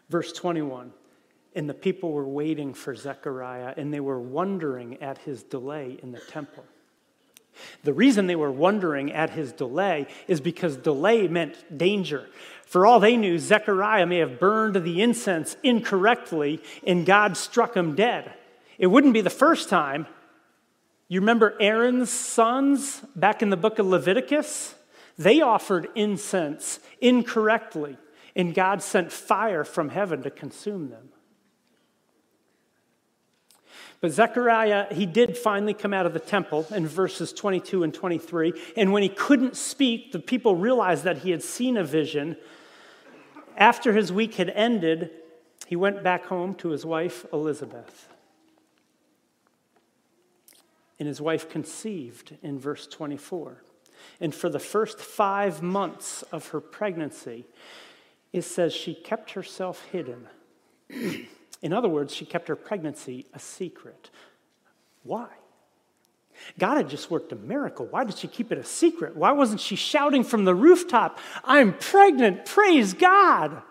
Verse 0.10 0.34
21 0.34 0.92
And 1.54 1.70
the 1.70 1.76
people 1.76 2.14
were 2.14 2.28
waiting 2.28 2.74
for 2.74 2.96
Zechariah, 2.96 3.76
and 3.78 3.94
they 3.94 4.00
were 4.00 4.20
wondering 4.20 5.04
at 5.04 5.20
his 5.20 5.44
delay 5.44 6.00
in 6.02 6.12
the 6.12 6.20
temple. 6.20 6.66
The 7.84 7.94
reason 7.94 8.26
they 8.26 8.36
were 8.36 8.52
wondering 8.52 9.14
at 9.14 9.30
his 9.30 9.52
delay 9.52 10.08
is 10.28 10.42
because 10.42 10.76
delay 10.76 11.28
meant 11.28 11.78
danger. 11.78 12.28
For 12.66 12.88
all 12.88 13.00
they 13.00 13.18
knew, 13.18 13.38
Zechariah 13.38 14.08
may 14.08 14.18
have 14.18 14.40
burned 14.40 14.84
the 14.84 15.04
incense 15.04 15.58
incorrectly 15.62 16.60
and 16.86 17.06
God 17.06 17.38
struck 17.38 17.78
him 17.78 17.94
dead. 17.94 18.34
It 18.80 18.88
wouldn't 18.88 19.14
be 19.14 19.22
the 19.22 19.30
first 19.30 19.70
time. 19.70 20.08
You 21.08 21.20
remember 21.20 21.56
Aaron's 21.60 22.10
sons 22.10 23.02
back 23.16 23.42
in 23.42 23.50
the 23.50 23.58
book 23.58 23.78
of 23.78 23.86
Leviticus? 23.86 24.76
They 25.18 25.42
offered 25.42 25.88
incense 25.96 26.80
incorrectly, 27.00 27.98
and 28.36 28.56
God 28.56 28.82
sent 28.82 29.12
fire 29.12 29.64
from 29.64 29.90
heaven 29.90 30.24
to 30.24 30.32
consume 30.32 30.90
them. 30.90 31.10
But 34.02 34.12
Zechariah, 34.12 34.94
he 34.94 35.06
did 35.06 35.38
finally 35.38 35.74
come 35.74 35.94
out 35.94 36.06
of 36.06 36.14
the 36.14 36.20
temple 36.20 36.68
in 36.72 36.86
verses 36.88 37.32
22 37.32 37.84
and 37.84 37.94
23. 37.94 38.54
And 38.76 38.92
when 38.92 39.04
he 39.04 39.10
couldn't 39.10 39.56
speak, 39.56 40.12
the 40.12 40.20
people 40.20 40.56
realized 40.56 41.06
that 41.06 41.20
he 41.20 41.32
had 41.32 41.42
seen 41.42 41.78
a 41.78 41.84
vision. 41.84 42.36
After 43.56 43.94
his 43.94 44.12
week 44.12 44.36
had 44.36 44.50
ended, 44.50 45.12
he 45.66 45.76
went 45.76 46.04
back 46.04 46.26
home 46.26 46.56
to 46.56 46.70
his 46.70 46.86
wife, 46.86 47.26
Elizabeth. 47.32 48.10
And 51.00 51.08
his 51.08 51.22
wife 51.22 51.50
conceived 51.50 52.38
in 52.42 52.60
verse 52.60 52.88
24. 52.88 53.62
And 54.20 54.34
for 54.34 54.50
the 54.50 54.60
first 54.60 55.00
five 55.00 55.62
months 55.62 56.24
of 56.32 56.50
her 56.50 56.62
pregnancy, 56.62 57.46
it 58.32 58.44
says 58.44 58.74
she 58.74 58.94
kept 58.94 59.32
herself 59.32 59.86
hidden. 59.92 60.28
in 61.62 61.74
other 61.74 61.90
words, 61.90 62.14
she 62.14 62.26
kept 62.26 62.48
her 62.48 62.56
pregnancy 62.56 63.26
a 63.34 63.40
secret. 63.40 64.10
Why? 65.04 65.28
God 66.60 66.78
had 66.78 66.90
just 66.90 67.10
worked 67.10 67.32
a 67.32 67.36
miracle. 67.36 67.86
Why 67.86 68.04
did 68.04 68.18
she 68.18 68.28
keep 68.28 68.52
it 68.52 68.58
a 68.58 68.64
secret? 68.64 69.16
Why 69.16 69.32
wasn't 69.32 69.62
she 69.62 69.76
shouting 69.76 70.24
from 70.24 70.46
the 70.46 70.56
rooftop, 70.56 71.20
I'm 71.44 71.74
pregnant, 71.74 72.46
praise 72.46 72.94
God? 72.94 73.62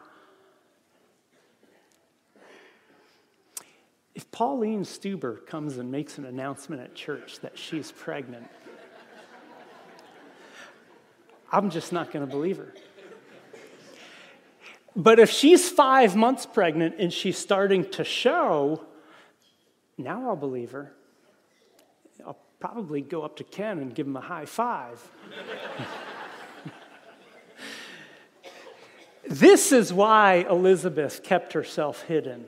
Pauline 4.35 4.83
Stuber 4.83 5.47
comes 5.47 5.79
and 5.79 5.93
makes 5.93 6.19
an 6.19 6.25
announcement 6.25 6.83
at 6.83 6.93
church 6.97 7.39
that 7.39 7.57
she's 7.57 7.93
pregnant, 7.93 8.49
I'm 11.53 11.71
just 11.71 11.93
not 11.93 12.11
going 12.11 12.27
to 12.27 12.31
believe 12.31 12.57
her. 12.57 12.75
But 14.97 15.21
if 15.21 15.31
she's 15.31 15.71
five 15.71 16.17
months 16.17 16.47
pregnant 16.47 16.97
and 16.99 17.13
she's 17.13 17.39
starting 17.39 17.89
to 17.91 18.03
show, 18.03 18.85
now 19.97 20.29
I'll 20.29 20.35
believe 20.35 20.73
her. 20.73 20.93
I'll 22.27 22.41
probably 22.59 23.03
go 23.03 23.23
up 23.23 23.37
to 23.37 23.45
Ken 23.45 23.79
and 23.79 23.95
give 23.95 24.09
him 24.09 24.17
a 24.17 24.21
high 24.21 24.47
five. 24.47 25.01
this 29.29 29.71
is 29.71 29.93
why 29.93 30.45
Elizabeth 30.51 31.23
kept 31.23 31.53
herself 31.53 32.03
hidden. 32.03 32.47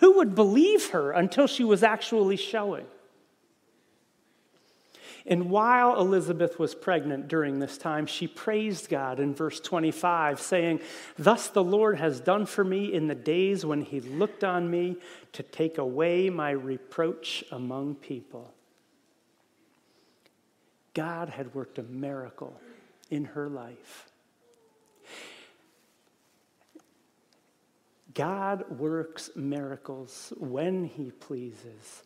Who 0.00 0.16
would 0.16 0.34
believe 0.34 0.90
her 0.90 1.12
until 1.12 1.46
she 1.46 1.64
was 1.64 1.82
actually 1.82 2.36
showing? 2.36 2.86
And 5.26 5.50
while 5.50 6.00
Elizabeth 6.00 6.58
was 6.58 6.74
pregnant 6.74 7.28
during 7.28 7.58
this 7.58 7.76
time, 7.76 8.06
she 8.06 8.26
praised 8.26 8.88
God 8.88 9.20
in 9.20 9.34
verse 9.34 9.60
25, 9.60 10.40
saying, 10.40 10.80
Thus 11.18 11.48
the 11.48 11.62
Lord 11.62 11.98
has 11.98 12.20
done 12.20 12.46
for 12.46 12.64
me 12.64 12.92
in 12.92 13.06
the 13.06 13.14
days 13.14 13.64
when 13.64 13.82
he 13.82 14.00
looked 14.00 14.42
on 14.42 14.70
me 14.70 14.96
to 15.32 15.42
take 15.42 15.76
away 15.76 16.30
my 16.30 16.50
reproach 16.50 17.44
among 17.52 17.96
people. 17.96 18.54
God 20.94 21.28
had 21.28 21.54
worked 21.54 21.78
a 21.78 21.82
miracle 21.82 22.58
in 23.10 23.26
her 23.26 23.48
life. 23.48 24.09
God 28.14 28.78
works 28.78 29.30
miracles 29.36 30.32
when 30.38 30.84
he 30.84 31.10
pleases 31.10 32.02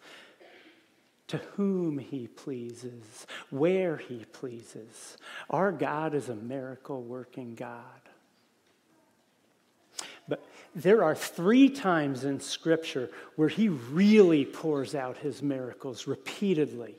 to 1.29 1.39
whom 1.57 1.99
he 1.99 2.27
pleases, 2.29 3.27
where 3.51 3.97
he 3.97 4.25
pleases. 4.33 5.17
Our 5.49 5.73
God 5.73 6.15
is 6.15 6.29
a 6.29 6.37
miracle 6.37 7.03
working 7.03 7.55
God. 7.55 7.81
But 10.29 10.45
there 10.75 11.05
are 11.05 11.15
three 11.15 11.69
times 11.69 12.25
in 12.25 12.41
Scripture 12.41 13.11
where 13.37 13.49
he 13.49 13.69
really 13.69 14.45
pours 14.45 14.95
out 14.95 15.19
his 15.19 15.43
miracles 15.43 16.07
repeatedly. 16.07 16.95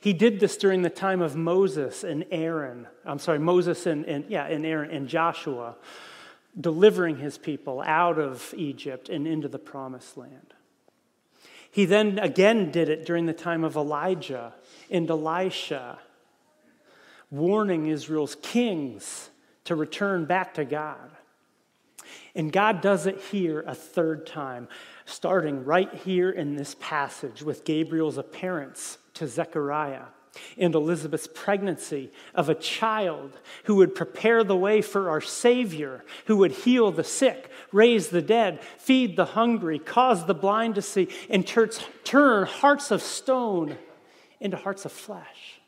He 0.00 0.12
did 0.12 0.40
this 0.40 0.56
during 0.56 0.82
the 0.82 0.90
time 0.90 1.20
of 1.20 1.36
Moses 1.36 2.04
and 2.04 2.24
Aaron. 2.30 2.86
I'm 3.04 3.18
sorry, 3.18 3.38
Moses 3.38 3.86
and, 3.86 4.04
and 4.06 4.24
yeah, 4.28 4.46
and 4.46 4.64
Aaron 4.64 4.90
and 4.90 5.08
Joshua, 5.08 5.76
delivering 6.58 7.18
his 7.18 7.38
people 7.38 7.82
out 7.82 8.18
of 8.18 8.54
Egypt 8.56 9.08
and 9.08 9.26
into 9.26 9.48
the 9.48 9.58
promised 9.58 10.16
land. 10.16 10.54
He 11.70 11.84
then 11.84 12.18
again 12.18 12.70
did 12.70 12.88
it 12.88 13.04
during 13.04 13.26
the 13.26 13.34
time 13.34 13.62
of 13.62 13.76
Elijah 13.76 14.54
and 14.90 15.08
Elisha, 15.10 15.98
warning 17.30 17.86
Israel's 17.86 18.36
kings 18.36 19.30
to 19.64 19.74
return 19.74 20.24
back 20.24 20.54
to 20.54 20.64
God. 20.64 21.10
And 22.34 22.52
God 22.52 22.80
does 22.80 23.06
it 23.06 23.20
here 23.30 23.62
a 23.66 23.74
third 23.74 24.26
time, 24.26 24.68
starting 25.04 25.64
right 25.64 25.92
here 25.92 26.30
in 26.30 26.56
this 26.56 26.76
passage 26.80 27.42
with 27.42 27.64
Gabriel's 27.64 28.16
appearance 28.16 28.98
to 29.14 29.26
Zechariah 29.26 30.04
and 30.58 30.74
Elizabeth's 30.74 31.26
pregnancy 31.26 32.10
of 32.34 32.48
a 32.48 32.54
child 32.54 33.32
who 33.64 33.76
would 33.76 33.94
prepare 33.94 34.44
the 34.44 34.56
way 34.56 34.82
for 34.82 35.10
our 35.10 35.20
Savior, 35.20 36.04
who 36.26 36.36
would 36.38 36.52
heal 36.52 36.90
the 36.90 37.04
sick, 37.04 37.50
raise 37.72 38.08
the 38.08 38.22
dead, 38.22 38.62
feed 38.78 39.16
the 39.16 39.24
hungry, 39.24 39.78
cause 39.78 40.26
the 40.26 40.34
blind 40.34 40.74
to 40.76 40.82
see, 40.82 41.08
and 41.28 41.46
turn 41.46 42.46
hearts 42.46 42.90
of 42.90 43.02
stone 43.02 43.76
into 44.40 44.56
hearts 44.56 44.84
of 44.84 44.92
flesh. 44.92 45.60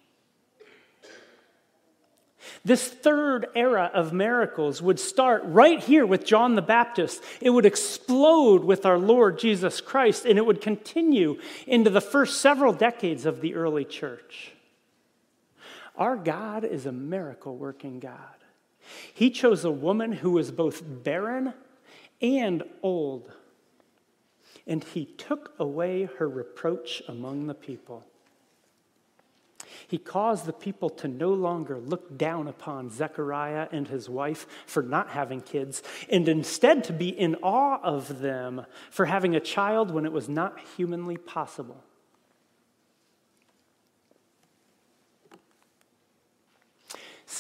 This 2.65 2.87
third 2.89 3.47
era 3.55 3.91
of 3.93 4.13
miracles 4.13 4.83
would 4.83 4.99
start 4.99 5.43
right 5.45 5.83
here 5.83 6.05
with 6.05 6.25
John 6.25 6.55
the 6.55 6.63
Baptist. 6.63 7.23
It 7.41 7.51
would 7.51 7.67
explode 7.67 8.65
with 8.65 8.85
our 8.85 8.99
Lord 8.99 9.39
Jesus 9.39 9.81
Christ, 9.81 10.25
and 10.25 10.39
it 10.39 10.47
would 10.47 10.61
continue 10.61 11.39
into 11.67 11.91
the 11.91 12.01
first 12.01 12.41
several 12.41 12.73
decades 12.73 13.27
of 13.27 13.41
the 13.41 13.55
early 13.55 13.85
church. 13.85 14.53
Our 15.99 16.17
God 16.17 16.65
is 16.65 16.87
a 16.87 16.93
miracle 16.93 17.57
working 17.57 17.99
God. 17.99 18.17
He 19.13 19.31
chose 19.31 19.65
a 19.65 19.71
woman 19.71 20.13
who 20.13 20.31
was 20.31 20.53
both 20.53 20.81
barren 20.85 21.53
and 22.23 22.63
old, 22.83 23.31
and 24.67 24.83
he 24.83 25.05
took 25.05 25.53
away 25.59 26.09
her 26.19 26.29
reproach 26.29 27.03
among 27.09 27.49
the 27.49 27.55
people. 27.55 28.07
He 29.89 29.99
caused 29.99 30.47
the 30.47 30.53
people 30.53 30.91
to 30.91 31.09
no 31.09 31.33
longer 31.33 31.79
look 31.79 32.17
down 32.17 32.47
upon 32.47 32.91
Zechariah 32.91 33.69
and 33.73 33.89
his 33.89 34.09
wife 34.09 34.47
for 34.67 34.83
not 34.83 35.11
having 35.11 35.41
kids, 35.41 35.83
and 36.09 36.29
instead 36.29 36.85
to 36.85 36.93
be 36.93 37.09
in 37.09 37.35
awe 37.37 37.81
of 37.83 38.21
them 38.21 38.67
for 38.91 39.07
having 39.07 39.35
a 39.35 39.41
child 39.41 39.91
when 39.91 40.05
it 40.05 40.13
was 40.13 40.29
not 40.29 40.59
humanly 40.77 41.17
possible. 41.17 41.83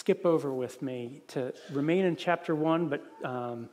Skip 0.08 0.24
over 0.24 0.50
with 0.50 0.80
me 0.80 1.20
to 1.28 1.52
remain 1.70 2.06
in 2.06 2.16
chapter 2.16 2.54
1, 2.54 2.88
but 2.88 3.04
um, 3.22 3.68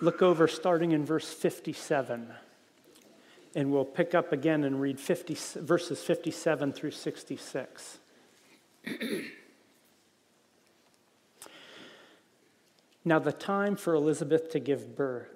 look 0.00 0.22
over 0.22 0.46
starting 0.46 0.92
in 0.92 1.04
verse 1.04 1.34
57. 1.34 2.28
And 3.56 3.72
we'll 3.72 3.84
pick 3.84 4.14
up 4.14 4.30
again 4.32 4.62
and 4.62 4.80
read 4.80 5.00
50, 5.00 5.36
verses 5.62 6.00
57 6.00 6.72
through 6.72 6.92
66. 6.92 7.98
now, 13.04 13.18
the 13.18 13.32
time 13.32 13.74
for 13.74 13.94
Elizabeth 13.94 14.48
to 14.52 14.60
give 14.60 14.94
birth 14.94 15.35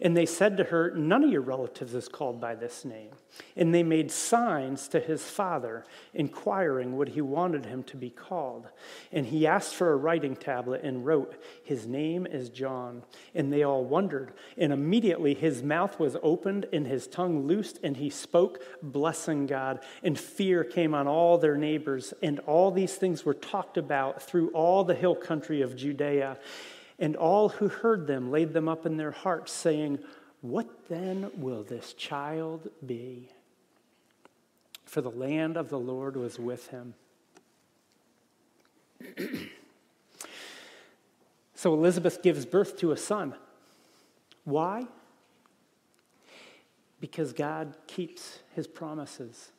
And 0.00 0.16
they 0.16 0.26
said 0.26 0.56
to 0.56 0.64
her, 0.64 0.90
None 0.94 1.24
of 1.24 1.30
your 1.30 1.40
relatives 1.40 1.94
is 1.94 2.08
called 2.08 2.40
by 2.40 2.54
this 2.54 2.84
name. 2.84 3.10
And 3.56 3.74
they 3.74 3.82
made 3.82 4.10
signs 4.10 4.88
to 4.88 5.00
his 5.00 5.22
father, 5.24 5.84
inquiring 6.14 6.96
what 6.96 7.08
he 7.08 7.20
wanted 7.20 7.66
him 7.66 7.82
to 7.84 7.96
be 7.96 8.10
called. 8.10 8.68
And 9.12 9.26
he 9.26 9.46
asked 9.46 9.74
for 9.74 9.92
a 9.92 9.96
writing 9.96 10.36
tablet 10.36 10.82
and 10.82 11.04
wrote, 11.04 11.40
His 11.62 11.86
name 11.86 12.26
is 12.26 12.48
John. 12.50 13.02
And 13.34 13.52
they 13.52 13.62
all 13.62 13.84
wondered. 13.84 14.32
And 14.56 14.72
immediately 14.72 15.34
his 15.34 15.62
mouth 15.62 15.98
was 15.98 16.16
opened 16.22 16.66
and 16.72 16.86
his 16.86 17.06
tongue 17.06 17.46
loosed, 17.46 17.78
and 17.82 17.96
he 17.96 18.10
spoke, 18.10 18.62
blessing 18.82 19.46
God. 19.46 19.80
And 20.02 20.18
fear 20.18 20.64
came 20.64 20.94
on 20.94 21.06
all 21.06 21.38
their 21.38 21.56
neighbors. 21.56 22.12
And 22.22 22.38
all 22.40 22.70
these 22.70 22.94
things 22.94 23.24
were 23.24 23.34
talked 23.34 23.78
about 23.78 24.22
through 24.22 24.50
all 24.50 24.84
the 24.84 24.94
hill 24.94 25.14
country 25.14 25.62
of 25.62 25.76
Judea. 25.76 26.38
And 26.98 27.16
all 27.16 27.50
who 27.50 27.68
heard 27.68 28.06
them 28.06 28.30
laid 28.30 28.52
them 28.52 28.68
up 28.68 28.86
in 28.86 28.96
their 28.96 29.10
hearts, 29.10 29.52
saying, 29.52 29.98
What 30.40 30.88
then 30.88 31.30
will 31.36 31.62
this 31.62 31.92
child 31.92 32.68
be? 32.84 33.28
For 34.84 35.00
the 35.00 35.10
land 35.10 35.56
of 35.56 35.68
the 35.68 35.78
Lord 35.78 36.16
was 36.16 36.38
with 36.38 36.68
him. 36.68 36.94
so 41.54 41.74
Elizabeth 41.74 42.22
gives 42.22 42.46
birth 42.46 42.78
to 42.78 42.92
a 42.92 42.96
son. 42.96 43.34
Why? 44.44 44.86
Because 47.00 47.32
God 47.34 47.76
keeps 47.86 48.38
his 48.54 48.66
promises. 48.66 49.50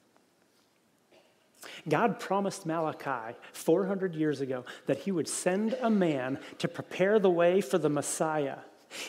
God 1.87 2.19
promised 2.19 2.65
Malachi 2.65 3.35
400 3.53 4.15
years 4.15 4.41
ago 4.41 4.65
that 4.85 4.99
he 4.99 5.11
would 5.11 5.27
send 5.27 5.73
a 5.81 5.89
man 5.89 6.39
to 6.59 6.67
prepare 6.67 7.19
the 7.19 7.29
way 7.29 7.61
for 7.61 7.77
the 7.77 7.89
Messiah. 7.89 8.57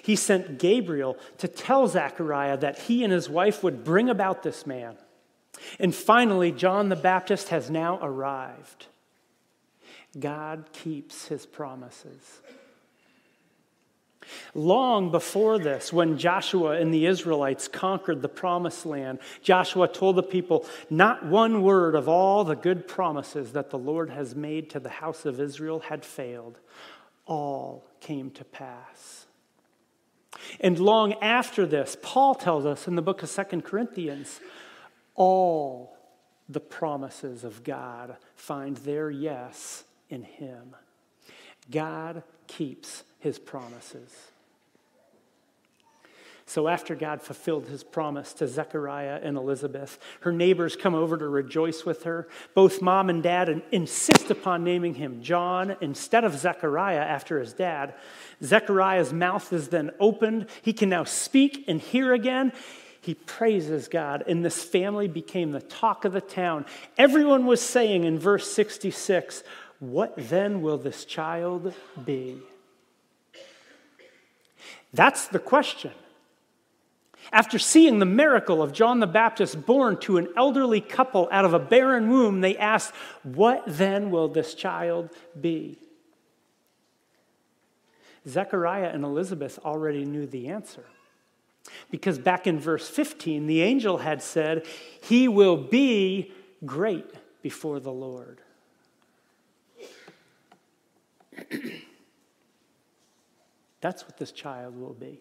He 0.02 0.16
sent 0.16 0.58
Gabriel 0.58 1.16
to 1.38 1.48
tell 1.48 1.86
Zechariah 1.86 2.56
that 2.58 2.78
he 2.80 3.04
and 3.04 3.12
his 3.12 3.28
wife 3.28 3.62
would 3.62 3.84
bring 3.84 4.08
about 4.08 4.42
this 4.42 4.66
man. 4.66 4.96
And 5.78 5.94
finally, 5.94 6.52
John 6.52 6.88
the 6.88 6.96
Baptist 6.96 7.48
has 7.48 7.70
now 7.70 7.98
arrived. 8.02 8.86
God 10.18 10.70
keeps 10.72 11.28
his 11.28 11.46
promises. 11.46 12.40
Long 14.54 15.10
before 15.10 15.58
this, 15.58 15.92
when 15.92 16.18
Joshua 16.18 16.80
and 16.80 16.92
the 16.92 17.06
Israelites 17.06 17.68
conquered 17.68 18.22
the 18.22 18.28
promised 18.28 18.86
land, 18.86 19.18
Joshua 19.42 19.88
told 19.88 20.16
the 20.16 20.22
people, 20.22 20.66
Not 20.90 21.26
one 21.26 21.62
word 21.62 21.94
of 21.94 22.08
all 22.08 22.44
the 22.44 22.56
good 22.56 22.88
promises 22.88 23.52
that 23.52 23.70
the 23.70 23.78
Lord 23.78 24.10
has 24.10 24.34
made 24.34 24.70
to 24.70 24.80
the 24.80 24.88
house 24.88 25.24
of 25.24 25.40
Israel 25.40 25.80
had 25.80 26.04
failed. 26.04 26.58
All 27.26 27.86
came 28.00 28.30
to 28.32 28.44
pass. 28.44 29.26
And 30.60 30.78
long 30.78 31.14
after 31.14 31.66
this, 31.66 31.96
Paul 32.02 32.34
tells 32.34 32.64
us 32.64 32.88
in 32.88 32.94
the 32.94 33.02
book 33.02 33.22
of 33.22 33.28
Second 33.28 33.64
Corinthians, 33.64 34.40
all 35.14 35.96
the 36.48 36.60
promises 36.60 37.44
of 37.44 37.64
God 37.64 38.16
find 38.36 38.76
their 38.78 39.10
yes 39.10 39.84
in 40.08 40.22
him. 40.22 40.74
God 41.70 42.22
keeps 42.46 43.04
his 43.18 43.38
promises. 43.38 44.28
So, 46.48 46.66
after 46.66 46.94
God 46.94 47.20
fulfilled 47.20 47.66
his 47.66 47.84
promise 47.84 48.32
to 48.34 48.48
Zechariah 48.48 49.20
and 49.22 49.36
Elizabeth, 49.36 49.98
her 50.20 50.32
neighbors 50.32 50.76
come 50.76 50.94
over 50.94 51.18
to 51.18 51.28
rejoice 51.28 51.84
with 51.84 52.04
her. 52.04 52.26
Both 52.54 52.80
mom 52.80 53.10
and 53.10 53.22
dad 53.22 53.60
insist 53.70 54.30
upon 54.30 54.64
naming 54.64 54.94
him 54.94 55.22
John 55.22 55.76
instead 55.82 56.24
of 56.24 56.38
Zechariah 56.38 57.00
after 57.00 57.38
his 57.38 57.52
dad. 57.52 57.92
Zechariah's 58.42 59.12
mouth 59.12 59.52
is 59.52 59.68
then 59.68 59.90
opened. 60.00 60.46
He 60.62 60.72
can 60.72 60.88
now 60.88 61.04
speak 61.04 61.66
and 61.68 61.82
hear 61.82 62.14
again. 62.14 62.54
He 63.02 63.12
praises 63.12 63.86
God, 63.86 64.24
and 64.26 64.42
this 64.42 64.64
family 64.64 65.06
became 65.06 65.52
the 65.52 65.60
talk 65.60 66.06
of 66.06 66.14
the 66.14 66.22
town. 66.22 66.64
Everyone 66.96 67.44
was 67.44 67.60
saying 67.60 68.04
in 68.04 68.18
verse 68.18 68.50
66, 68.50 69.42
What 69.80 70.14
then 70.16 70.62
will 70.62 70.78
this 70.78 71.04
child 71.04 71.74
be? 72.06 72.38
That's 74.98 75.28
the 75.28 75.38
question. 75.38 75.92
After 77.32 77.56
seeing 77.56 78.00
the 78.00 78.04
miracle 78.04 78.60
of 78.60 78.72
John 78.72 78.98
the 78.98 79.06
Baptist 79.06 79.64
born 79.64 79.96
to 79.98 80.16
an 80.16 80.26
elderly 80.36 80.80
couple 80.80 81.28
out 81.30 81.44
of 81.44 81.54
a 81.54 81.60
barren 81.60 82.10
womb, 82.10 82.40
they 82.40 82.56
asked, 82.56 82.92
What 83.22 83.62
then 83.64 84.10
will 84.10 84.26
this 84.26 84.54
child 84.54 85.10
be? 85.40 85.78
Zechariah 88.26 88.90
and 88.92 89.04
Elizabeth 89.04 89.60
already 89.64 90.04
knew 90.04 90.26
the 90.26 90.48
answer. 90.48 90.84
Because 91.92 92.18
back 92.18 92.48
in 92.48 92.58
verse 92.58 92.88
15, 92.88 93.46
the 93.46 93.62
angel 93.62 93.98
had 93.98 94.20
said, 94.20 94.66
He 95.00 95.28
will 95.28 95.58
be 95.58 96.32
great 96.66 97.08
before 97.40 97.78
the 97.78 97.92
Lord. 97.92 98.40
That's 103.80 104.04
what 104.04 104.16
this 104.16 104.32
child 104.32 104.78
will 104.78 104.94
be. 104.94 105.20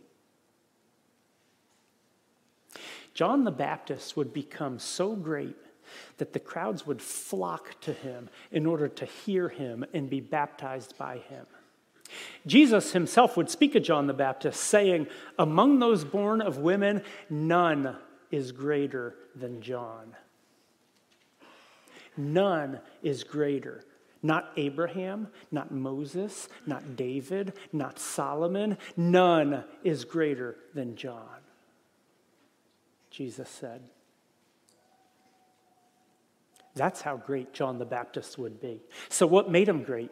John 3.13 3.43
the 3.43 3.51
Baptist 3.51 4.15
would 4.15 4.33
become 4.33 4.79
so 4.79 5.15
great 5.15 5.55
that 6.17 6.33
the 6.33 6.39
crowds 6.39 6.85
would 6.85 7.01
flock 7.01 7.79
to 7.81 7.93
him 7.93 8.29
in 8.51 8.65
order 8.65 8.87
to 8.87 9.05
hear 9.05 9.49
him 9.49 9.85
and 9.93 10.09
be 10.09 10.19
baptized 10.19 10.97
by 10.97 11.17
him. 11.17 11.45
Jesus 12.45 12.93
himself 12.93 13.35
would 13.35 13.49
speak 13.49 13.75
of 13.75 13.83
John 13.83 14.07
the 14.07 14.13
Baptist, 14.13 14.61
saying, 14.61 15.07
Among 15.37 15.79
those 15.79 16.05
born 16.05 16.41
of 16.41 16.57
women, 16.57 17.03
none 17.29 17.97
is 18.31 18.51
greater 18.51 19.15
than 19.35 19.61
John. 19.61 20.15
None 22.15 22.79
is 23.03 23.23
greater 23.23 23.83
not 24.23 24.51
Abraham, 24.57 25.27
not 25.51 25.71
Moses, 25.71 26.49
not 26.65 26.95
David, 26.95 27.53
not 27.71 27.99
Solomon. 27.99 28.77
None 28.95 29.63
is 29.83 30.05
greater 30.05 30.55
than 30.73 30.95
John. 30.95 31.41
Jesus 33.09 33.49
said. 33.49 33.81
That's 36.75 37.01
how 37.01 37.17
great 37.17 37.53
John 37.53 37.79
the 37.79 37.85
Baptist 37.85 38.37
would 38.37 38.61
be. 38.61 38.81
So, 39.09 39.25
what 39.25 39.49
made 39.49 39.67
him 39.67 39.83
great? 39.83 40.11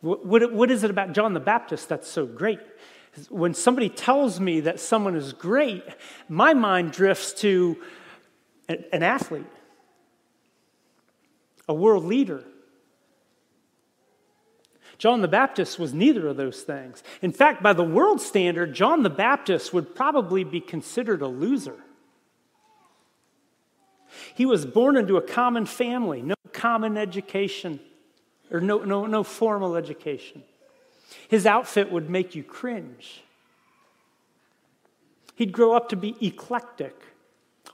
What, 0.00 0.70
is 0.70 0.84
it 0.84 0.90
about 0.90 1.12
John 1.12 1.32
the 1.32 1.40
Baptist 1.40 1.88
that's 1.88 2.10
so 2.10 2.26
great? 2.26 2.60
When 3.30 3.54
somebody 3.54 3.88
tells 3.88 4.38
me 4.38 4.60
that 4.60 4.78
someone 4.78 5.16
is 5.16 5.32
great, 5.32 5.82
my 6.28 6.52
mind 6.52 6.92
drifts 6.92 7.32
to 7.40 7.78
an 8.68 9.02
athlete 9.02 9.46
a 11.68 11.74
world 11.74 12.04
leader. 12.04 12.44
John 14.98 15.22
the 15.22 15.28
Baptist 15.28 15.78
was 15.78 15.92
neither 15.92 16.28
of 16.28 16.36
those 16.36 16.62
things. 16.62 17.02
In 17.20 17.32
fact, 17.32 17.62
by 17.62 17.72
the 17.72 17.84
world 17.84 18.20
standard, 18.20 18.74
John 18.74 19.02
the 19.02 19.10
Baptist 19.10 19.72
would 19.72 19.94
probably 19.94 20.44
be 20.44 20.60
considered 20.60 21.20
a 21.20 21.26
loser. 21.26 21.76
He 24.34 24.46
was 24.46 24.64
born 24.64 24.96
into 24.96 25.16
a 25.16 25.22
common 25.22 25.66
family, 25.66 26.22
no 26.22 26.34
common 26.52 26.96
education, 26.96 27.80
or 28.50 28.60
no, 28.60 28.78
no, 28.84 29.06
no 29.06 29.24
formal 29.24 29.76
education. 29.76 30.44
His 31.28 31.46
outfit 31.46 31.90
would 31.90 32.08
make 32.08 32.34
you 32.34 32.44
cringe. 32.44 33.22
He'd 35.34 35.52
grow 35.52 35.74
up 35.74 35.88
to 35.88 35.96
be 35.96 36.16
eclectic 36.24 36.94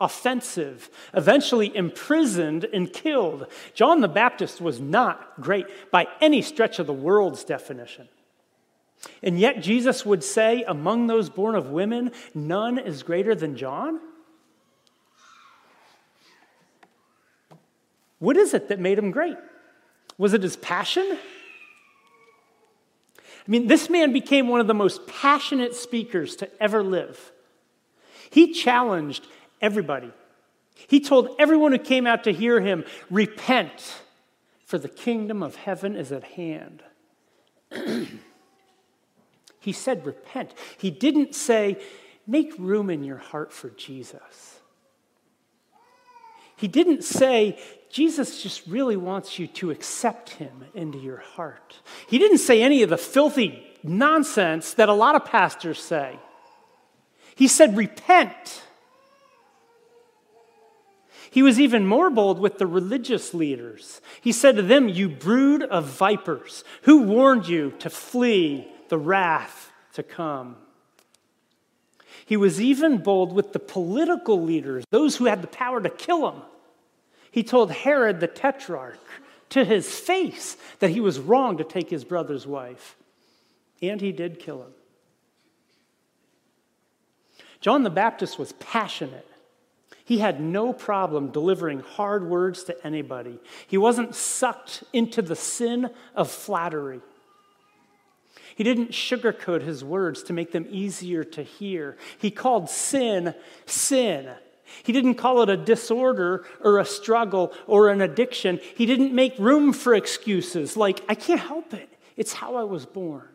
offensive, 0.00 0.90
eventually 1.14 1.74
imprisoned 1.76 2.64
and 2.64 2.92
killed. 2.92 3.46
John 3.74 4.00
the 4.00 4.08
Baptist 4.08 4.60
was 4.60 4.80
not 4.80 5.40
great 5.40 5.66
by 5.90 6.06
any 6.20 6.42
stretch 6.42 6.78
of 6.78 6.86
the 6.86 6.92
world's 6.92 7.44
definition. 7.44 8.08
And 9.22 9.38
yet, 9.38 9.62
Jesus 9.62 10.04
would 10.04 10.22
say, 10.22 10.62
among 10.64 11.06
those 11.06 11.30
born 11.30 11.54
of 11.54 11.70
women, 11.70 12.12
none 12.34 12.78
is 12.78 13.02
greater 13.02 13.34
than 13.34 13.56
John? 13.56 14.00
What 18.18 18.36
is 18.36 18.52
it 18.52 18.68
that 18.68 18.78
made 18.78 18.98
him 18.98 19.10
great? 19.10 19.38
Was 20.18 20.34
it 20.34 20.42
his 20.42 20.56
passion? 20.56 21.18
I 23.18 23.50
mean, 23.50 23.66
this 23.66 23.88
man 23.88 24.12
became 24.12 24.48
one 24.48 24.60
of 24.60 24.66
the 24.66 24.74
most 24.74 25.06
passionate 25.06 25.74
speakers 25.74 26.36
to 26.36 26.62
ever 26.62 26.82
live. 26.82 27.32
He 28.28 28.52
challenged 28.52 29.26
everybody. 29.60 30.12
He 30.88 31.00
told 31.00 31.36
everyone 31.38 31.72
who 31.72 31.78
came 31.78 32.06
out 32.06 32.24
to 32.24 32.32
hear 32.32 32.60
him, 32.60 32.84
Repent, 33.10 34.00
for 34.64 34.78
the 34.78 34.88
kingdom 34.88 35.42
of 35.42 35.56
heaven 35.56 35.96
is 35.96 36.12
at 36.12 36.24
hand. 36.24 36.82
he 39.60 39.72
said, 39.72 40.06
Repent. 40.06 40.54
He 40.78 40.90
didn't 40.90 41.34
say, 41.34 41.80
Make 42.26 42.54
room 42.58 42.90
in 42.90 43.02
your 43.04 43.18
heart 43.18 43.52
for 43.52 43.70
Jesus. 43.70 44.60
He 46.56 46.68
didn't 46.68 47.02
say, 47.04 47.58
Jesus 47.88 48.42
just 48.42 48.66
really 48.66 48.96
wants 48.96 49.38
you 49.38 49.46
to 49.48 49.70
accept 49.70 50.30
him 50.30 50.64
into 50.74 50.98
your 50.98 51.16
heart. 51.16 51.78
He 52.06 52.18
didn't 52.18 52.38
say 52.38 52.62
any 52.62 52.82
of 52.82 52.90
the 52.90 52.98
filthy 52.98 53.66
nonsense 53.82 54.74
that 54.74 54.88
a 54.88 54.92
lot 54.92 55.16
of 55.16 55.24
pastors 55.24 55.80
say. 55.80 56.18
He 57.34 57.48
said, 57.48 57.76
Repent. 57.76 58.62
He 61.30 61.42
was 61.42 61.60
even 61.60 61.86
more 61.86 62.10
bold 62.10 62.40
with 62.40 62.58
the 62.58 62.66
religious 62.66 63.32
leaders. 63.32 64.00
He 64.20 64.32
said 64.32 64.56
to 64.56 64.62
them, 64.62 64.88
You 64.88 65.08
brood 65.08 65.62
of 65.62 65.84
vipers, 65.84 66.64
who 66.82 67.02
warned 67.02 67.46
you 67.46 67.72
to 67.78 67.88
flee 67.88 68.68
the 68.88 68.98
wrath 68.98 69.70
to 69.94 70.02
come? 70.02 70.56
He 72.26 72.36
was 72.36 72.60
even 72.60 72.98
bold 72.98 73.32
with 73.32 73.52
the 73.52 73.60
political 73.60 74.42
leaders, 74.42 74.84
those 74.90 75.16
who 75.16 75.26
had 75.26 75.40
the 75.40 75.48
power 75.48 75.80
to 75.80 75.88
kill 75.88 76.30
him. 76.30 76.42
He 77.30 77.44
told 77.44 77.70
Herod 77.70 78.18
the 78.18 78.26
tetrarch 78.26 78.98
to 79.50 79.64
his 79.64 79.88
face 79.88 80.56
that 80.80 80.90
he 80.90 81.00
was 81.00 81.20
wrong 81.20 81.58
to 81.58 81.64
take 81.64 81.90
his 81.90 82.04
brother's 82.04 82.46
wife. 82.46 82.96
And 83.80 84.00
he 84.00 84.10
did 84.10 84.40
kill 84.40 84.62
him. 84.62 84.72
John 87.60 87.84
the 87.84 87.90
Baptist 87.90 88.38
was 88.38 88.52
passionate 88.52 89.26
he 90.10 90.18
had 90.18 90.40
no 90.40 90.72
problem 90.72 91.28
delivering 91.28 91.78
hard 91.78 92.28
words 92.28 92.64
to 92.64 92.76
anybody. 92.84 93.38
He 93.68 93.78
wasn't 93.78 94.16
sucked 94.16 94.82
into 94.92 95.22
the 95.22 95.36
sin 95.36 95.88
of 96.16 96.28
flattery. 96.28 97.00
He 98.56 98.64
didn't 98.64 98.90
sugarcoat 98.90 99.62
his 99.62 99.84
words 99.84 100.24
to 100.24 100.32
make 100.32 100.50
them 100.50 100.66
easier 100.68 101.22
to 101.22 101.44
hear. 101.44 101.96
He 102.18 102.32
called 102.32 102.68
sin, 102.68 103.36
sin. 103.66 104.28
He 104.82 104.92
didn't 104.92 105.14
call 105.14 105.42
it 105.42 105.48
a 105.48 105.56
disorder 105.56 106.44
or 106.60 106.80
a 106.80 106.84
struggle 106.84 107.52
or 107.68 107.88
an 107.88 108.00
addiction. 108.00 108.58
He 108.74 108.86
didn't 108.86 109.14
make 109.14 109.38
room 109.38 109.72
for 109.72 109.94
excuses 109.94 110.76
like, 110.76 111.04
I 111.08 111.14
can't 111.14 111.40
help 111.40 111.72
it. 111.72 111.88
It's 112.16 112.32
how 112.32 112.56
I 112.56 112.64
was 112.64 112.84
born. 112.84 113.29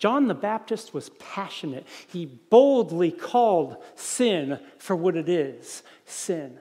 John 0.00 0.28
the 0.28 0.34
Baptist 0.34 0.94
was 0.94 1.10
passionate. 1.10 1.86
He 2.08 2.24
boldly 2.24 3.12
called 3.12 3.76
sin 3.94 4.58
for 4.78 4.96
what 4.96 5.14
it 5.14 5.28
is 5.28 5.82
sin. 6.06 6.58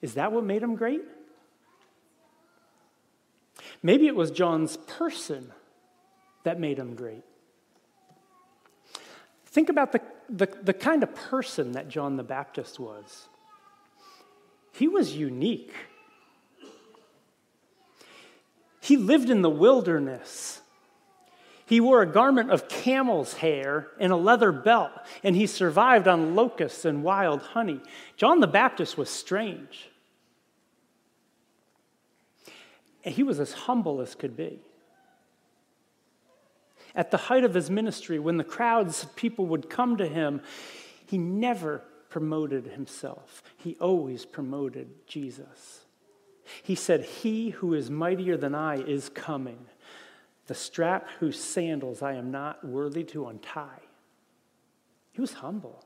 Is 0.00 0.14
that 0.14 0.32
what 0.32 0.44
made 0.44 0.62
him 0.62 0.74
great? 0.74 1.02
Maybe 3.82 4.06
it 4.06 4.16
was 4.16 4.30
John's 4.30 4.78
person 4.78 5.52
that 6.44 6.58
made 6.58 6.78
him 6.78 6.94
great. 6.94 7.24
Think 9.44 9.68
about 9.68 9.92
the, 9.92 10.00
the, 10.30 10.46
the 10.62 10.72
kind 10.72 11.02
of 11.02 11.14
person 11.14 11.72
that 11.72 11.88
John 11.88 12.16
the 12.16 12.24
Baptist 12.24 12.80
was. 12.80 13.28
He 14.72 14.88
was 14.88 15.14
unique. 15.14 15.74
He 18.86 18.96
lived 18.96 19.30
in 19.30 19.42
the 19.42 19.50
wilderness. 19.50 20.60
He 21.66 21.80
wore 21.80 22.02
a 22.02 22.06
garment 22.06 22.50
of 22.50 22.68
camel's 22.68 23.34
hair 23.34 23.88
and 23.98 24.12
a 24.12 24.16
leather 24.16 24.52
belt, 24.52 24.92
and 25.24 25.34
he 25.34 25.46
survived 25.46 26.06
on 26.06 26.34
locusts 26.34 26.84
and 26.84 27.02
wild 27.02 27.42
honey. 27.42 27.80
John 28.16 28.40
the 28.40 28.46
Baptist 28.46 28.96
was 28.96 29.10
strange. 29.10 29.90
And 33.04 33.14
he 33.14 33.22
was 33.22 33.40
as 33.40 33.52
humble 33.52 34.00
as 34.00 34.14
could 34.14 34.36
be 34.36 34.60
at 36.96 37.10
the 37.10 37.18
height 37.18 37.44
of 37.44 37.54
his 37.54 37.70
ministry, 37.70 38.18
when 38.18 38.38
the 38.38 38.44
crowds 38.44 39.04
of 39.04 39.14
people 39.14 39.46
would 39.46 39.68
come 39.68 39.98
to 39.98 40.08
him, 40.08 40.40
he 41.06 41.18
never 41.18 41.84
promoted 42.08 42.66
himself. 42.68 43.42
He 43.58 43.76
always 43.80 44.24
promoted 44.24 44.88
Jesus. 45.06 45.82
He 46.62 46.74
said, 46.74 47.04
He 47.04 47.50
who 47.50 47.74
is 47.74 47.90
mightier 47.90 48.36
than 48.36 48.54
I 48.54 48.76
is 48.76 49.08
coming, 49.08 49.66
the 50.46 50.54
strap 50.54 51.08
whose 51.18 51.38
sandals 51.38 52.02
I 52.02 52.14
am 52.14 52.30
not 52.30 52.64
worthy 52.64 53.04
to 53.04 53.26
untie. 53.26 53.80
He 55.12 55.20
was 55.20 55.34
humble. 55.34 55.84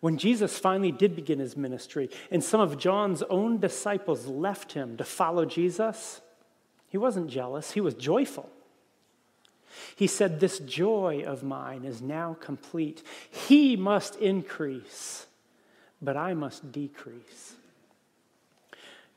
When 0.00 0.18
Jesus 0.18 0.58
finally 0.58 0.92
did 0.92 1.16
begin 1.16 1.38
his 1.38 1.56
ministry 1.56 2.10
and 2.30 2.44
some 2.44 2.60
of 2.60 2.76
John's 2.76 3.22
own 3.22 3.58
disciples 3.58 4.26
left 4.26 4.72
him 4.72 4.98
to 4.98 5.04
follow 5.04 5.46
Jesus, 5.46 6.20
he 6.88 6.98
wasn't 6.98 7.30
jealous, 7.30 7.72
he 7.72 7.80
was 7.80 7.94
joyful. 7.94 8.50
He 9.96 10.06
said, 10.06 10.40
This 10.40 10.58
joy 10.58 11.24
of 11.26 11.42
mine 11.42 11.84
is 11.84 12.02
now 12.02 12.36
complete. 12.38 13.02
He 13.30 13.76
must 13.76 14.16
increase, 14.16 15.26
but 16.02 16.16
I 16.16 16.34
must 16.34 16.70
decrease. 16.70 17.54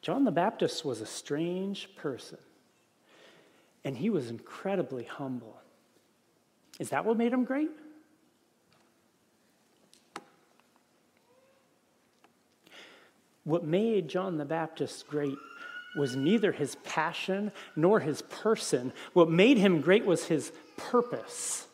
John 0.01 0.23
the 0.23 0.31
Baptist 0.31 0.85
was 0.85 1.01
a 1.01 1.05
strange 1.05 1.89
person, 1.95 2.37
and 3.83 3.97
he 3.97 4.09
was 4.09 4.29
incredibly 4.29 5.03
humble. 5.03 5.59
Is 6.79 6.89
that 6.89 7.05
what 7.05 7.17
made 7.17 7.33
him 7.33 7.43
great? 7.43 7.71
What 13.43 13.63
made 13.63 14.09
John 14.09 14.37
the 14.37 14.45
Baptist 14.45 15.07
great 15.07 15.37
was 15.95 16.15
neither 16.15 16.51
his 16.51 16.75
passion 16.83 17.51
nor 17.75 17.99
his 17.99 18.21
person. 18.23 18.91
What 19.13 19.29
made 19.29 19.57
him 19.57 19.81
great 19.81 20.05
was 20.05 20.25
his 20.25 20.51
purpose. 20.75 21.65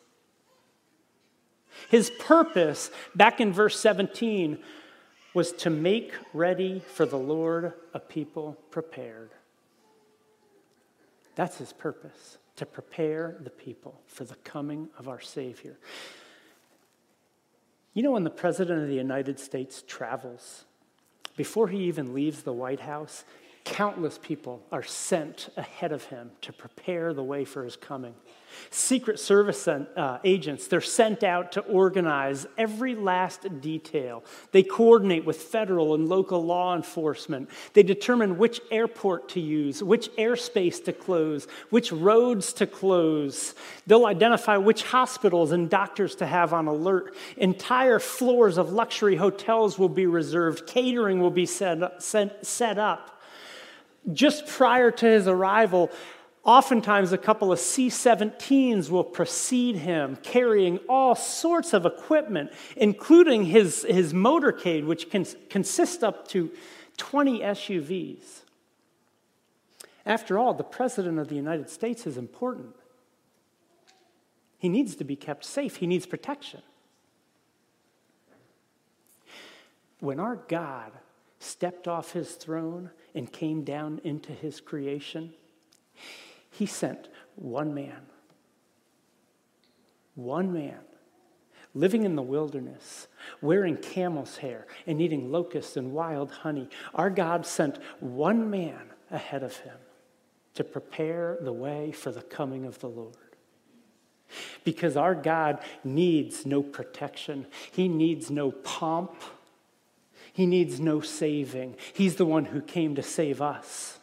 His 1.90 2.10
purpose, 2.18 2.90
back 3.14 3.40
in 3.40 3.52
verse 3.52 3.78
17, 3.78 4.58
was 5.34 5.50
to 5.50 5.68
make 5.68 6.12
ready 6.32 6.80
for 6.94 7.04
the 7.04 7.18
Lord 7.18 7.72
a 7.92 7.98
people 7.98 8.56
prepared. 8.70 9.30
That's 11.34 11.58
his 11.58 11.72
purpose, 11.72 12.38
to 12.56 12.64
prepare 12.64 13.36
the 13.40 13.50
people 13.50 14.00
for 14.06 14.24
the 14.24 14.36
coming 14.36 14.88
of 14.96 15.08
our 15.08 15.20
Savior. 15.20 15.76
You 17.94 18.04
know, 18.04 18.12
when 18.12 18.24
the 18.24 18.30
President 18.30 18.82
of 18.82 18.88
the 18.88 18.94
United 18.94 19.40
States 19.40 19.82
travels, 19.86 20.64
before 21.36 21.66
he 21.68 21.78
even 21.84 22.14
leaves 22.14 22.42
the 22.42 22.52
White 22.52 22.80
House, 22.80 23.24
Countless 23.64 24.18
people 24.18 24.62
are 24.70 24.82
sent 24.82 25.48
ahead 25.56 25.90
of 25.90 26.04
him 26.04 26.30
to 26.42 26.52
prepare 26.52 27.14
the 27.14 27.22
way 27.22 27.46
for 27.46 27.64
his 27.64 27.76
coming. 27.76 28.14
Secret 28.70 29.18
Service 29.18 29.66
uh, 29.66 30.18
agents, 30.22 30.68
they're 30.68 30.82
sent 30.82 31.24
out 31.24 31.52
to 31.52 31.60
organize 31.62 32.46
every 32.58 32.94
last 32.94 33.60
detail. 33.62 34.22
They 34.52 34.62
coordinate 34.62 35.24
with 35.24 35.38
federal 35.38 35.94
and 35.94 36.08
local 36.08 36.44
law 36.44 36.76
enforcement. 36.76 37.48
They 37.72 37.82
determine 37.82 38.36
which 38.36 38.60
airport 38.70 39.30
to 39.30 39.40
use, 39.40 39.82
which 39.82 40.10
airspace 40.16 40.84
to 40.84 40.92
close, 40.92 41.48
which 41.70 41.90
roads 41.90 42.52
to 42.54 42.66
close. 42.66 43.54
They'll 43.86 44.06
identify 44.06 44.58
which 44.58 44.82
hospitals 44.82 45.52
and 45.52 45.70
doctors 45.70 46.14
to 46.16 46.26
have 46.26 46.52
on 46.52 46.66
alert. 46.66 47.16
Entire 47.38 47.98
floors 47.98 48.58
of 48.58 48.72
luxury 48.72 49.16
hotels 49.16 49.78
will 49.78 49.88
be 49.88 50.06
reserved, 50.06 50.66
catering 50.66 51.20
will 51.20 51.30
be 51.30 51.46
set, 51.46 51.82
up 52.78 53.13
just 54.12 54.46
prior 54.46 54.90
to 54.90 55.06
his 55.06 55.26
arrival, 55.26 55.90
oftentimes 56.44 57.12
a 57.12 57.18
couple 57.18 57.50
of 57.52 57.58
C 57.58 57.88
17s 57.88 58.90
will 58.90 59.04
precede 59.04 59.76
him, 59.76 60.16
carrying 60.22 60.78
all 60.88 61.14
sorts 61.14 61.72
of 61.72 61.86
equipment, 61.86 62.52
including 62.76 63.44
his, 63.44 63.82
his 63.88 64.12
motorcade, 64.12 64.84
which 64.84 65.10
can 65.10 65.24
consist 65.48 66.04
up 66.04 66.28
to 66.28 66.50
20 66.96 67.40
SUVs. 67.40 68.42
After 70.06 70.38
all, 70.38 70.52
the 70.52 70.64
President 70.64 71.18
of 71.18 71.28
the 71.28 71.34
United 71.34 71.70
States 71.70 72.06
is 72.06 72.18
important. 72.18 72.76
He 74.58 74.68
needs 74.68 74.96
to 74.96 75.04
be 75.04 75.16
kept 75.16 75.44
safe, 75.44 75.76
he 75.76 75.86
needs 75.86 76.06
protection. 76.06 76.62
When 80.00 80.20
our 80.20 80.36
God 80.36 80.92
stepped 81.44 81.86
off 81.86 82.12
his 82.12 82.32
throne 82.32 82.90
and 83.14 83.32
came 83.32 83.62
down 83.62 84.00
into 84.04 84.32
his 84.32 84.60
creation, 84.60 85.32
he 86.50 86.66
sent 86.66 87.08
one 87.36 87.74
man, 87.74 88.02
one 90.14 90.52
man, 90.52 90.80
living 91.74 92.04
in 92.04 92.16
the 92.16 92.22
wilderness, 92.22 93.08
wearing 93.40 93.76
camel's 93.76 94.38
hair 94.38 94.66
and 94.86 95.00
eating 95.00 95.30
locusts 95.30 95.76
and 95.76 95.92
wild 95.92 96.30
honey. 96.30 96.68
Our 96.94 97.10
God 97.10 97.44
sent 97.44 97.78
one 98.00 98.48
man 98.50 98.90
ahead 99.10 99.42
of 99.42 99.56
him 99.58 99.76
to 100.54 100.64
prepare 100.64 101.38
the 101.40 101.52
way 101.52 101.92
for 101.92 102.12
the 102.12 102.22
coming 102.22 102.64
of 102.64 102.78
the 102.78 102.88
Lord. 102.88 103.16
Because 104.64 104.96
our 104.96 105.14
God 105.14 105.62
needs 105.82 106.46
no 106.46 106.62
protection, 106.62 107.46
He 107.72 107.88
needs 107.88 108.30
no 108.30 108.50
pomp, 108.50 109.14
he 110.34 110.46
needs 110.46 110.80
no 110.80 111.00
saving. 111.00 111.76
He's 111.92 112.16
the 112.16 112.26
one 112.26 112.46
who 112.46 112.60
came 112.60 112.96
to 112.96 113.02
save 113.02 113.40
us 113.40 113.98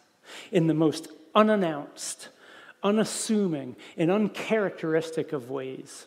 in 0.50 0.66
the 0.66 0.74
most 0.74 1.08
unannounced, 1.34 2.30
unassuming, 2.82 3.76
and 3.98 4.10
uncharacteristic 4.10 5.34
of 5.34 5.50
ways. 5.50 6.06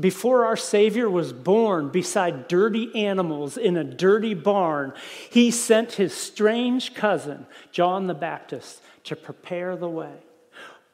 Before 0.00 0.46
our 0.46 0.56
Savior 0.56 1.10
was 1.10 1.34
born 1.34 1.90
beside 1.90 2.48
dirty 2.48 3.04
animals 3.04 3.58
in 3.58 3.76
a 3.76 3.84
dirty 3.84 4.32
barn, 4.32 4.94
he 5.30 5.50
sent 5.50 5.92
his 5.92 6.14
strange 6.14 6.94
cousin, 6.94 7.46
John 7.70 8.06
the 8.06 8.14
Baptist, 8.14 8.80
to 9.04 9.14
prepare 9.14 9.76
the 9.76 9.90
way. 9.90 10.14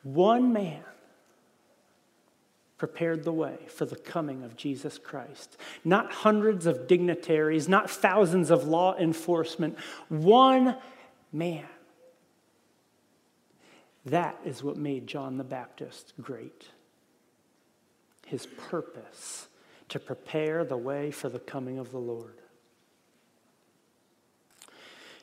One 0.03 0.53
man 0.53 0.83
prepared 2.83 3.23
the 3.23 3.33
way 3.33 3.57
for 3.69 3.85
the 3.85 3.95
coming 3.95 4.43
of 4.43 4.57
Jesus 4.57 4.99
Christ. 4.99 5.57
Not 5.85 6.11
hundreds 6.11 6.67
of 6.67 6.89
dignitaries, 6.89 7.69
not 7.69 7.89
thousands 7.89 8.51
of 8.51 8.65
law 8.65 8.97
enforcement, 8.97 9.79
one 10.09 10.77
man. 11.33 11.65
That 14.05 14.37
is 14.45 14.65
what 14.65 14.77
made 14.77 15.07
John 15.07 15.37
the 15.37 15.45
Baptist 15.45 16.13
great. 16.21 16.71
His 18.27 18.47
purpose 18.47 19.47
to 19.91 20.01
prepare 20.01 20.65
the 20.65 20.77
way 20.77 21.13
for 21.13 21.29
the 21.29 21.39
coming 21.39 21.79
of 21.79 21.93
the 21.93 22.01
Lord. 22.01 22.42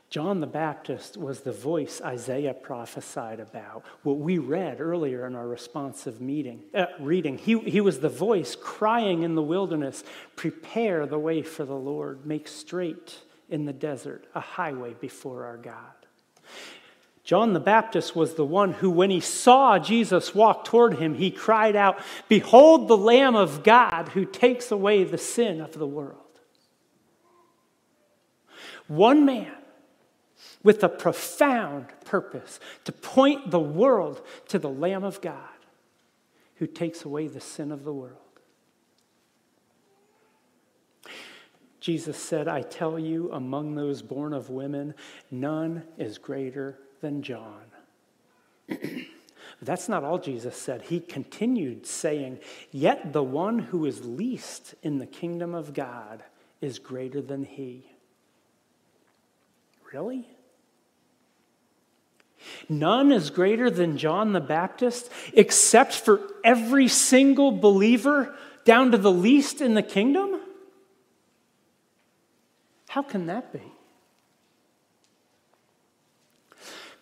John 0.10 0.39
the 0.39 0.47
Baptist 0.47 1.18
was 1.18 1.41
the 1.41 1.51
voice 1.51 2.01
Isaiah 2.03 2.55
prophesied 2.55 3.39
about, 3.39 3.86
what 4.01 4.18
we 4.18 4.39
read 4.39 4.82
earlier 4.82 5.28
in 5.28 5.36
our 5.36 5.47
responsive 5.47 6.20
meeting, 6.20 6.64
uh, 6.74 6.88
reading. 6.99 7.38
He, 7.38 7.60
he 7.60 7.80
was 7.80 7.99
the 7.99 8.10
voice 8.10 8.55
crying 8.55 9.22
in 9.22 9.36
the 9.36 9.43
wilderness, 9.43 10.03
Prepare 10.36 11.05
the 11.05 11.20
way 11.20 11.43
for 11.43 11.64
the 11.64 11.76
Lord, 11.76 12.26
make 12.26 12.47
straight 12.47 13.18
in 13.49 13.66
the 13.66 13.74
desert 13.74 14.26
a 14.34 14.39
highway 14.39 14.95
before 14.99 15.45
our 15.45 15.57
God. 15.57 15.76
John 17.24 17.53
the 17.53 17.60
Baptist 17.60 18.16
was 18.16 18.34
the 18.34 18.45
one 18.45 18.74
who, 18.74 18.89
when 18.89 19.12
he 19.12 19.20
saw 19.20 19.78
Jesus 19.78 20.34
walk 20.34 20.66
toward 20.66 20.95
him, 20.95 21.14
he 21.14 21.30
cried 21.30 21.76
out, 21.76 21.99
Behold 22.28 22.88
the 22.88 22.97
Lamb 22.97 23.36
of 23.36 23.62
God 23.62 24.10
who 24.10 24.26
takes 24.26 24.72
away 24.72 25.03
the 25.03 25.20
sin 25.20 25.62
of 25.62 25.74
the 25.74 25.86
world. 25.86 26.16
One 28.88 29.24
man 29.24 29.53
with 30.64 30.84
a 30.84 30.89
profound 30.89 31.88
purpose 32.05 32.60
to 32.86 32.91
point 32.91 33.51
the 33.51 33.60
world 33.60 34.22
to 34.49 34.60
the 34.60 34.70
Lamb 34.70 35.03
of 35.03 35.22
God 35.22 35.36
who 36.55 36.68
takes 36.68 37.05
away 37.05 37.28
the 37.28 37.39
sin 37.39 37.72
of 37.72 37.84
the 37.84 37.93
world. 37.93 38.18
Jesus 41.80 42.18
said, 42.18 42.49
I 42.49 42.62
tell 42.62 42.99
you, 42.99 43.32
among 43.32 43.76
those 43.76 44.01
born 44.01 44.34
of 44.34 44.49
women, 44.49 44.93
none 45.32 45.84
is 45.97 46.18
greater 46.18 46.78
than 46.99 47.22
John. 47.22 47.64
That's 49.62 49.88
not 49.89 50.03
all 50.03 50.18
Jesus 50.18 50.55
said. 50.55 50.84
He 50.84 50.99
continued 50.99 51.86
saying, 51.86 52.39
Yet 52.72 53.14
the 53.14 53.24
one 53.24 53.60
who 53.60 53.86
is 53.86 54.05
least 54.05 54.76
in 54.84 54.99
the 54.99 55.05
kingdom 55.05 55.55
of 55.55 55.74
God 55.74 56.24
is 56.62 56.80
greater 56.80 57.22
than 57.22 57.43
he. 57.43 57.89
Really? 59.93 60.28
None 62.67 63.11
is 63.11 63.29
greater 63.29 63.69
than 63.69 63.97
John 63.97 64.33
the 64.33 64.39
Baptist, 64.39 65.11
except 65.33 65.93
for 65.93 66.21
every 66.43 66.87
single 66.87 67.51
believer 67.51 68.35
down 68.65 68.91
to 68.91 68.97
the 68.97 69.11
least 69.11 69.61
in 69.61 69.73
the 69.73 69.83
kingdom? 69.83 70.39
How 72.87 73.01
can 73.01 73.27
that 73.27 73.53
be? 73.53 73.61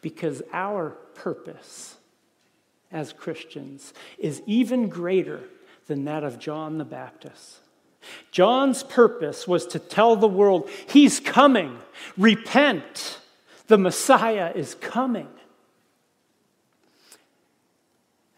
because 0.02 0.42
our 0.54 0.92
purpose 1.16 1.98
as 2.92 3.14
Christians 3.14 3.94
is 4.18 4.42
even 4.46 4.90
greater 4.90 5.42
than 5.88 6.06
that 6.06 6.24
of 6.24 6.40
John 6.40 6.78
the 6.78 6.86
Baptist. 6.86 7.60
John's 8.32 8.84
purpose 8.84 9.48
was 9.48 9.66
to 9.68 9.80
tell 9.80 10.16
the 10.16 10.28
world, 10.28 10.70
He's 10.88 11.20
coming, 11.20 11.78
repent, 12.18 13.20
the 13.68 13.78
Messiah 13.78 14.52
is 14.56 14.76
coming. 14.76 15.28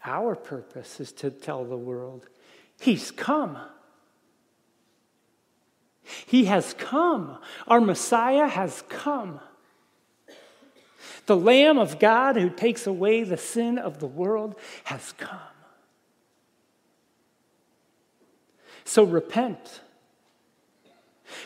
Our 0.04 0.34
purpose 0.34 1.00
is 1.00 1.12
to 1.12 1.30
tell 1.30 1.64
the 1.64 1.76
world, 1.76 2.26
He's 2.80 3.10
come. 3.10 3.58
He 6.26 6.46
has 6.46 6.74
come. 6.74 7.38
Our 7.68 7.80
Messiah 7.80 8.48
has 8.48 8.82
come. 8.88 9.40
The 11.26 11.36
Lamb 11.36 11.78
of 11.78 11.98
God 11.98 12.36
who 12.36 12.50
takes 12.50 12.86
away 12.86 13.22
the 13.22 13.36
sin 13.36 13.78
of 13.78 14.00
the 14.00 14.06
world 14.06 14.56
has 14.84 15.12
come. 15.12 15.38
So 18.84 19.04
repent. 19.04 19.82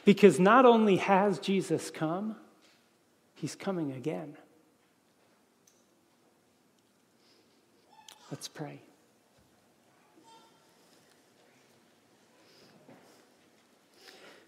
Because 0.05 0.41
not 0.41 0.64
only 0.64 0.97
has 0.97 1.39
Jesus 1.39 1.91
come, 1.91 2.37
he's 3.45 3.55
coming 3.55 3.92
again. 3.92 4.34
Let's 8.30 8.49
pray. 8.49 8.80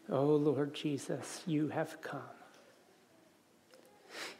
Oh 0.08 0.24
Lord 0.24 0.72
Jesus, 0.72 1.42
you 1.46 1.68
have 1.68 2.00
come. 2.00 2.22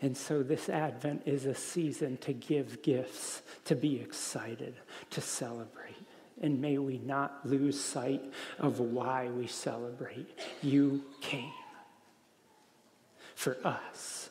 And 0.01 0.17
so 0.17 0.43
this 0.43 0.71
Advent 0.71 1.25
is 1.27 1.45
a 1.45 1.55
season 1.55 2.17
to 2.23 2.33
give 2.33 2.81
gifts, 2.81 3.43
to 3.67 3.77
be 3.77 4.01
excited, 4.01 4.77
to 5.11 5.21
celebrate. 5.21 5.97
And 6.41 6.63
may 6.63 6.79
we 6.79 6.97
not 6.97 7.41
lose 7.45 7.79
sight 7.79 8.25
of 8.59 8.81
why 8.81 9.29
we 9.29 9.49
celebrate. 9.49 10.31
You 10.63 11.05
came 11.21 11.53
for 13.35 13.59
us. 13.63 14.26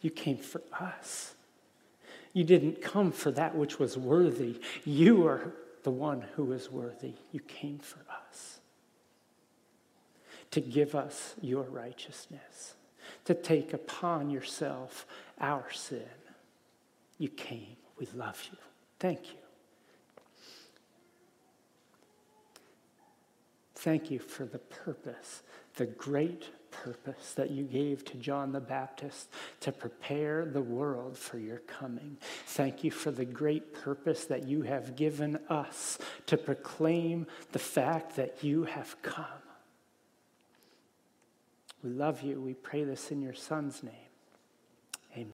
You 0.00 0.10
came 0.10 0.38
for 0.38 0.62
us. 0.78 1.34
You 2.32 2.44
didn't 2.44 2.82
come 2.82 3.12
for 3.12 3.30
that 3.30 3.56
which 3.56 3.78
was 3.78 3.96
worthy. 3.96 4.60
You 4.84 5.26
are 5.26 5.54
the 5.82 5.90
one 5.90 6.24
who 6.34 6.52
is 6.52 6.70
worthy. 6.70 7.14
You 7.32 7.40
came 7.40 7.78
for 7.78 8.00
us 8.30 8.60
to 10.50 10.60
give 10.60 10.94
us 10.94 11.34
your 11.40 11.62
righteousness 11.62 12.74
to 13.24 13.34
take 13.34 13.72
upon 13.72 14.30
yourself 14.30 15.06
our 15.40 15.70
sin. 15.72 16.02
You 17.18 17.28
came. 17.28 17.76
We 17.98 18.08
love 18.14 18.42
you. 18.50 18.58
Thank 18.98 19.28
you. 19.28 19.38
Thank 23.74 24.10
you 24.10 24.18
for 24.18 24.44
the 24.44 24.58
purpose, 24.58 25.42
the 25.76 25.86
great 25.86 26.50
purpose 26.84 27.32
that 27.34 27.50
you 27.50 27.64
gave 27.64 28.04
to 28.06 28.16
John 28.16 28.52
the 28.52 28.60
Baptist 28.60 29.28
to 29.60 29.72
prepare 29.72 30.44
the 30.44 30.60
world 30.60 31.16
for 31.16 31.38
your 31.38 31.58
coming. 31.58 32.16
Thank 32.46 32.84
you 32.84 32.90
for 32.90 33.10
the 33.10 33.24
great 33.24 33.74
purpose 33.74 34.24
that 34.26 34.46
you 34.46 34.62
have 34.62 34.96
given 34.96 35.38
us 35.48 35.98
to 36.26 36.36
proclaim 36.36 37.26
the 37.52 37.58
fact 37.58 38.16
that 38.16 38.42
you 38.42 38.64
have 38.64 39.00
come. 39.02 39.24
We 41.82 41.90
love 41.90 42.22
you. 42.22 42.40
We 42.40 42.54
pray 42.54 42.84
this 42.84 43.10
in 43.10 43.22
your 43.22 43.34
Son's 43.34 43.82
name. 43.82 44.05